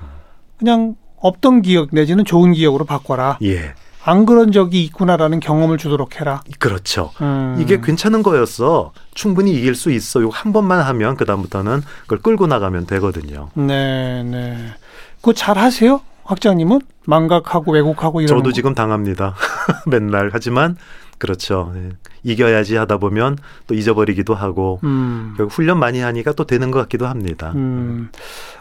그냥 0.59 0.97
없던 1.17 1.63
기억 1.63 1.89
내지는 1.93 2.25
좋은 2.25 2.53
기억으로 2.53 2.85
바꿔라. 2.85 3.39
예. 3.43 3.75
안 4.07 4.27
그런 4.27 4.53
적이 4.53 4.85
있구나라는 4.85 5.41
경험을 5.41 5.79
주도록 5.79 6.21
해라. 6.21 6.43
그렇죠. 6.59 7.11
음. 7.23 7.57
이게 7.59 7.81
괜찮은 7.81 8.23
거였어. 8.23 8.93
충분히 9.15 9.53
이길 9.55 9.75
수 9.75 9.91
있어. 9.91 10.21
요거 10.21 10.35
한 10.37 10.53
번만 10.53 10.81
하면 10.81 11.17
그다음부터는 11.17 11.81
그걸 12.03 12.19
끌고 12.19 12.47
나가면 12.47 12.87
되거든요. 12.87 13.49
네, 13.55 14.23
네. 14.23 14.75
그거 15.17 15.33
잘 15.33 15.57
하세요? 15.57 16.03
학장님은 16.25 16.81
망각하고 17.07 17.73
왜곡하고 17.73 18.21
이런 18.21 18.39
저도 18.39 18.53
지금 18.53 18.75
당합니다. 18.75 19.35
맨날. 19.87 20.31
하지만 20.33 20.77
그렇죠. 21.19 21.73
예. 21.77 21.91
이겨야지 22.23 22.77
하다 22.77 22.99
보면 22.99 23.39
또 23.67 23.75
잊어버리기도 23.75 24.35
하고 24.35 24.81
음. 24.85 25.35
결국 25.37 25.53
훈련 25.53 25.79
많이 25.79 26.01
하니까 26.01 26.33
또 26.33 26.45
되는 26.45 26.71
것 26.71 26.79
같기도 26.81 27.07
합니다. 27.07 27.53
음. 27.55 28.11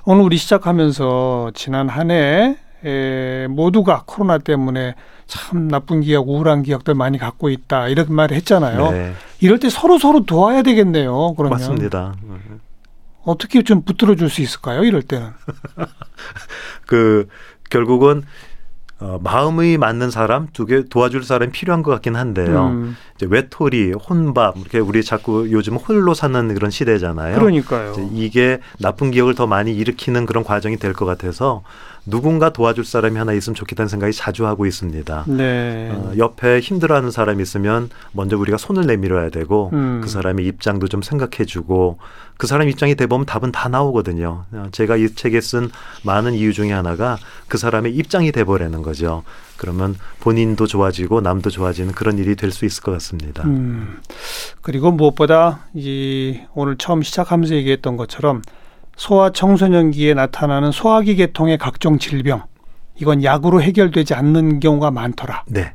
오늘 0.06 0.24
우리 0.24 0.38
시작하면서 0.38 1.52
지난 1.56 1.90
한해 1.90 2.58
모두가 3.50 4.04
코로나 4.06 4.38
때문에 4.38 4.96
참 5.26 5.68
나쁜 5.70 6.02
기억, 6.02 6.28
우울한 6.28 6.64
기억들 6.64 6.96
많이 6.96 7.18
갖고 7.18 7.50
있다 7.50 7.88
이렇게 7.88 8.12
말을 8.12 8.36
했잖아요. 8.38 8.92
네, 8.92 9.14
이럴 9.40 9.60
때 9.60 9.70
서로 9.70 9.98
서로 9.98 10.26
도와야 10.26 10.62
되겠네요. 10.64 11.34
그러면 11.36 11.58
맞습니다. 11.58 12.14
어떻게 13.24 13.64
좀 13.64 13.84
붙들어 13.84 14.16
줄 14.16 14.30
수 14.30 14.42
있을까요? 14.42 14.84
이럴 14.84 15.02
때는. 15.02 15.30
그 16.86 17.28
결국은 17.70 18.24
어, 19.04 19.20
마음이 19.22 19.78
맞는 19.78 20.12
사람 20.12 20.48
두 20.54 20.66
개 20.66 20.84
도와줄 20.86 21.24
사람이 21.24 21.52
필요한 21.52 21.84
것 21.84 21.92
같긴 21.92 22.16
한데요. 22.16 22.68
음. 22.68 22.96
이제 23.16 23.28
외톨이, 23.30 23.92
혼밥 23.92 24.56
이렇게 24.58 24.80
우리 24.80 25.04
자꾸 25.04 25.52
요즘 25.52 25.76
홀로 25.76 26.14
사는 26.14 26.54
그런 26.54 26.72
시대잖아요. 26.72 27.36
그러니까요. 27.38 27.96
이게 28.14 28.60
나쁜 28.80 29.12
기억을 29.12 29.36
더 29.36 29.46
많이 29.48 29.76
일으키는 29.76 30.26
그런 30.26 30.44
과정이 30.44 30.78
될 30.78 30.94
것 30.94 31.06
같아서 31.06 31.64
누군가 32.06 32.52
도와줄 32.52 32.84
사람이 32.84 33.18
하나 33.18 33.34
있으면 33.34 33.56
좋겠다는 33.56 33.88
생각이 33.88 34.14
자주 34.14 34.46
하고 34.46 34.66
있습니다. 34.66 35.26
네. 35.28 35.90
어, 35.92 36.12
옆에 36.18 36.60
힘들어하는 36.60 37.12
사람이 37.12 37.42
있으면 37.42 37.90
먼저 38.12 38.38
우리가 38.38 38.58
손을 38.58 38.86
내밀어야 38.86 39.30
되고 39.30 39.70
음. 39.74 40.02
그 40.04 40.10
사람의 40.10 40.46
입장도 40.48 40.90
좀 40.90 41.02
생각해주고 41.02 41.98
그 42.36 42.48
사람 42.48 42.68
입장이 42.68 42.96
돼보면 42.96 43.26
답은 43.26 43.52
다 43.54 43.70
나오거든요. 43.70 44.44
어, 44.52 44.68
제가 44.72 44.98
이 44.98 45.14
책에 45.16 45.40
쓴 45.40 45.70
많은 46.04 46.34
이유 46.34 46.52
중에 46.52 46.74
하나가 46.74 47.18
그 47.48 47.58
사람의 47.58 47.96
입장이 47.96 48.32
돼버리는 48.34 48.82
거죠. 48.82 49.24
그러면 49.56 49.96
본인도 50.20 50.68
좋아지고 50.68 51.22
남도 51.22 51.52
좋아지는 51.52 51.94
그런 51.94 52.18
일이 52.18 52.36
될 52.36 52.52
수 52.52 52.66
있을 52.66 52.84
것 52.84 52.92
같습니다. 52.92 53.44
음. 53.46 54.00
그리고 54.62 54.92
무엇보다 54.92 55.68
이 55.74 56.40
오늘 56.54 56.78
처음 56.78 57.02
시작하면서 57.02 57.56
얘기했던 57.56 57.96
것처럼 57.98 58.42
소아 58.96 59.32
청소년기에 59.32 60.14
나타나는 60.14 60.72
소화기 60.72 61.16
계통의 61.16 61.58
각종 61.58 61.98
질병 61.98 62.44
이건 63.00 63.24
약으로 63.24 63.62
해결되지 63.62 64.14
않는 64.14 64.60
경우가 64.60 64.92
많더라. 64.92 65.44
네. 65.48 65.74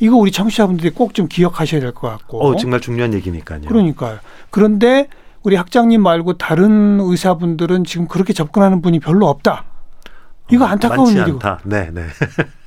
이거 0.00 0.16
우리 0.16 0.32
청취자분들이 0.32 0.90
꼭 0.90 1.14
좀 1.14 1.28
기억하셔야 1.28 1.80
될 1.80 1.92
것 1.92 2.08
같고. 2.08 2.44
어, 2.44 2.56
정말 2.56 2.80
중요한 2.80 3.14
얘기니까요. 3.14 3.60
그러니까요. 3.62 4.18
그런데 4.50 5.06
우리 5.44 5.54
학장님 5.56 6.02
말고 6.02 6.38
다른 6.38 6.98
의사분들은 7.00 7.84
지금 7.84 8.08
그렇게 8.08 8.32
접근하는 8.32 8.82
분이 8.82 8.98
별로 8.98 9.28
없다. 9.28 9.64
이거 10.50 10.64
어, 10.64 10.68
안타까운 10.68 11.04
많지 11.04 11.20
일이고. 11.20 11.36
않다. 11.36 11.60
네, 11.64 11.90
네. 11.92 12.06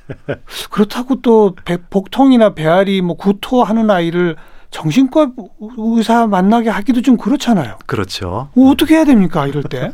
그렇다고 0.70 1.20
또 1.20 1.54
배- 1.64 1.76
복통이나 1.78 2.54
배앓이 2.54 3.02
뭐 3.02 3.16
구토하는 3.16 3.90
아이를 3.90 4.36
정신과 4.70 5.32
의사 5.78 6.26
만나게 6.26 6.70
하기도 6.70 7.02
좀 7.02 7.16
그렇잖아요. 7.16 7.78
그렇죠. 7.86 8.50
뭐 8.54 8.70
어떻게 8.70 8.96
해야 8.96 9.04
됩니까 9.04 9.46
이럴 9.46 9.62
때? 9.62 9.92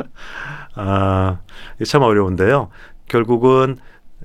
아, 0.74 1.38
참 1.86 2.02
어려운데요. 2.02 2.68
결국은 3.08 3.76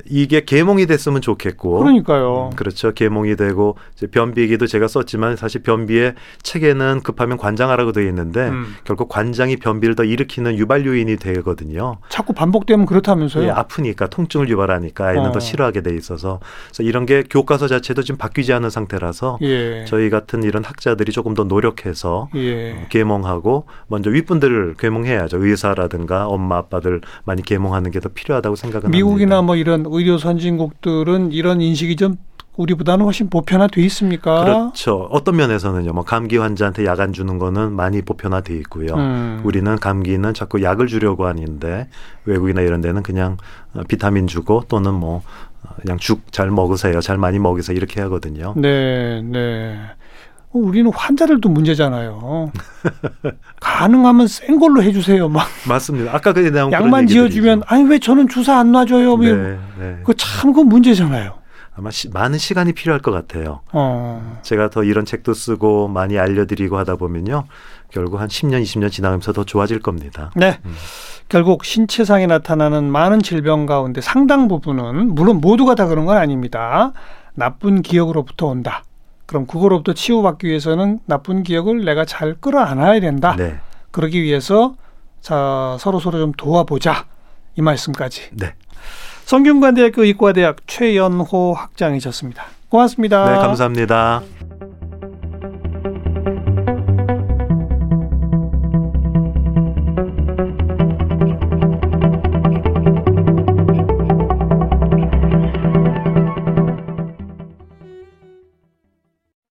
이게 0.05 0.43
계몽이 0.45 0.85
됐으면 0.87 1.21
좋겠고. 1.21 1.79
그러니까요. 1.79 2.49
음, 2.51 2.55
그렇죠. 2.55 2.91
계몽이 2.93 3.35
되고 3.35 3.77
변비기도 4.11 4.67
제가 4.67 4.87
썼지만 4.87 5.35
사실 5.35 5.61
변비에 5.63 6.13
책에는 6.43 7.01
급하면 7.03 7.37
관장하라고 7.37 7.91
되어 7.91 8.05
있는데 8.07 8.49
음. 8.49 8.75
결국 8.83 9.09
관장이 9.09 9.57
변비를 9.57 9.95
더 9.95 10.03
일으키는 10.03 10.57
유발 10.57 10.85
요인이 10.85 11.15
되거든요. 11.17 11.97
자꾸 12.09 12.33
반복되면 12.33 12.85
그렇다면서요. 12.85 13.45
예, 13.45 13.49
아프니까 13.49 14.07
통증을 14.07 14.49
유발하니까 14.49 15.07
아이는 15.07 15.27
어. 15.27 15.31
더 15.31 15.39
싫어하게 15.39 15.81
돼 15.81 15.95
있어서 15.95 16.39
그래서 16.67 16.83
이런 16.83 17.05
게 17.05 17.23
교과서 17.29 17.67
자체도 17.67 18.03
지금 18.03 18.17
바뀌지 18.17 18.53
않은 18.53 18.69
상태라서 18.69 19.39
예. 19.41 19.85
저희 19.85 20.09
같은 20.09 20.43
이런 20.43 20.63
학자들이 20.63 21.11
조금 21.11 21.33
더 21.33 21.43
노력해서 21.43 22.29
예. 22.35 22.87
계몽하고 22.89 23.65
먼저 23.87 24.09
윗분들을 24.09 24.75
계몽해야죠. 24.77 25.43
의사라든가 25.45 26.27
엄마 26.27 26.57
아빠들 26.57 27.01
많이 27.23 27.41
계몽하는 27.41 27.91
게 27.91 28.01
더 28.01 28.09
필요하다고 28.09 28.55
생각은 28.55 28.91
미국이나 28.91 29.37
합니다. 29.37 29.41
뭐 29.45 29.55
이런 29.55 29.80
의료 29.87 30.17
선진국들은 30.17 31.31
이런 31.31 31.61
인식이 31.61 31.95
좀 31.95 32.17
우리보다는 32.57 33.05
훨씬 33.05 33.29
보편화돼 33.29 33.81
있습니까? 33.83 34.43
그렇죠. 34.43 35.07
어떤 35.09 35.37
면에서는요. 35.37 35.93
뭐 35.93 36.03
감기 36.03 36.35
환자한테 36.37 36.85
약 36.85 36.99
안 36.99 37.13
주는 37.13 37.39
거는 37.39 37.71
많이 37.71 38.01
보편화돼 38.01 38.53
있고요. 38.57 38.93
음. 38.95 39.41
우리는 39.45 39.73
감기는 39.77 40.33
자꾸 40.33 40.61
약을 40.61 40.87
주려고 40.87 41.25
하는데 41.25 41.87
외국이나 42.25 42.61
이런 42.61 42.81
데는 42.81 43.03
그냥 43.03 43.37
어, 43.73 43.81
비타민 43.87 44.27
주고 44.27 44.63
또는 44.67 44.93
뭐 44.93 45.23
어, 45.63 45.69
그냥 45.81 45.97
죽 45.97 46.21
잘 46.31 46.51
먹으세요. 46.51 46.99
잘 47.01 47.17
많이 47.17 47.39
먹으세요. 47.39 47.75
이렇게 47.75 48.01
하거든요. 48.01 48.53
네, 48.57 49.21
네. 49.21 49.77
어, 50.53 50.59
우리는 50.59 50.91
환자들도 50.93 51.47
문제잖아요. 51.49 52.51
가능하면 53.59 54.27
센 54.27 54.59
걸로 54.59 54.83
해주세요. 54.83 55.29
막 55.29 55.47
맞습니다. 55.67 56.13
아까 56.13 56.33
그에 56.33 56.51
대한 56.51 56.71
약만 56.71 57.07
지어주면 57.07 57.63
아니 57.67 57.83
왜 57.83 57.99
저는 57.99 58.27
주사 58.27 58.57
안 58.57 58.71
놔줘요? 58.71 59.17
뭐 59.17 59.25
네, 59.25 59.57
네. 59.79 59.95
그거 59.99 60.13
참 60.13 60.51
그건 60.51 60.67
문제잖아요. 60.67 61.41
아마 61.73 61.89
시, 61.89 62.09
많은 62.09 62.37
시간이 62.37 62.73
필요할 62.73 63.01
것 63.01 63.11
같아요. 63.11 63.61
어, 63.71 64.39
제가 64.41 64.69
더 64.69 64.83
이런 64.83 65.05
책도 65.05 65.33
쓰고 65.33 65.87
많이 65.87 66.19
알려드리고 66.19 66.77
하다 66.77 66.97
보면요. 66.97 67.45
결국 67.89 68.19
한 68.19 68.27
10년, 68.27 68.61
20년 68.61 68.91
지나가면서 68.91 69.31
더 69.31 69.45
좋아질 69.45 69.79
겁니다. 69.79 70.31
네. 70.35 70.59
음. 70.65 70.75
결국 71.29 71.63
신체상에 71.63 72.27
나타나는 72.27 72.91
많은 72.91 73.21
질병 73.21 73.65
가운데 73.65 74.01
상당 74.01 74.49
부분은 74.49 75.15
물론 75.15 75.39
모두가 75.39 75.75
다 75.75 75.87
그런 75.87 76.05
건 76.05 76.17
아닙니다. 76.17 76.91
나쁜 77.35 77.81
기억으로부터 77.81 78.47
온다. 78.47 78.83
그럼 79.31 79.47
그거로부터 79.47 79.93
치유받기 79.93 80.45
위해서는 80.45 80.99
나쁜 81.05 81.43
기억을 81.43 81.85
내가 81.85 82.03
잘 82.03 82.33
끌어안아야 82.33 82.99
된다. 82.99 83.33
네. 83.37 83.59
그러기 83.91 84.21
위해서 84.21 84.75
자 85.21 85.77
서로 85.79 86.01
서로 86.01 86.19
좀 86.19 86.33
도와보자 86.33 87.05
이 87.55 87.61
말씀까지. 87.61 88.31
네. 88.33 88.55
성균관대학교 89.23 90.03
의과대학 90.03 90.67
최연호 90.67 91.53
학장이셨습니다. 91.53 92.43
고맙습니다. 92.67 93.31
네, 93.31 93.37
감사합니다. 93.37 94.21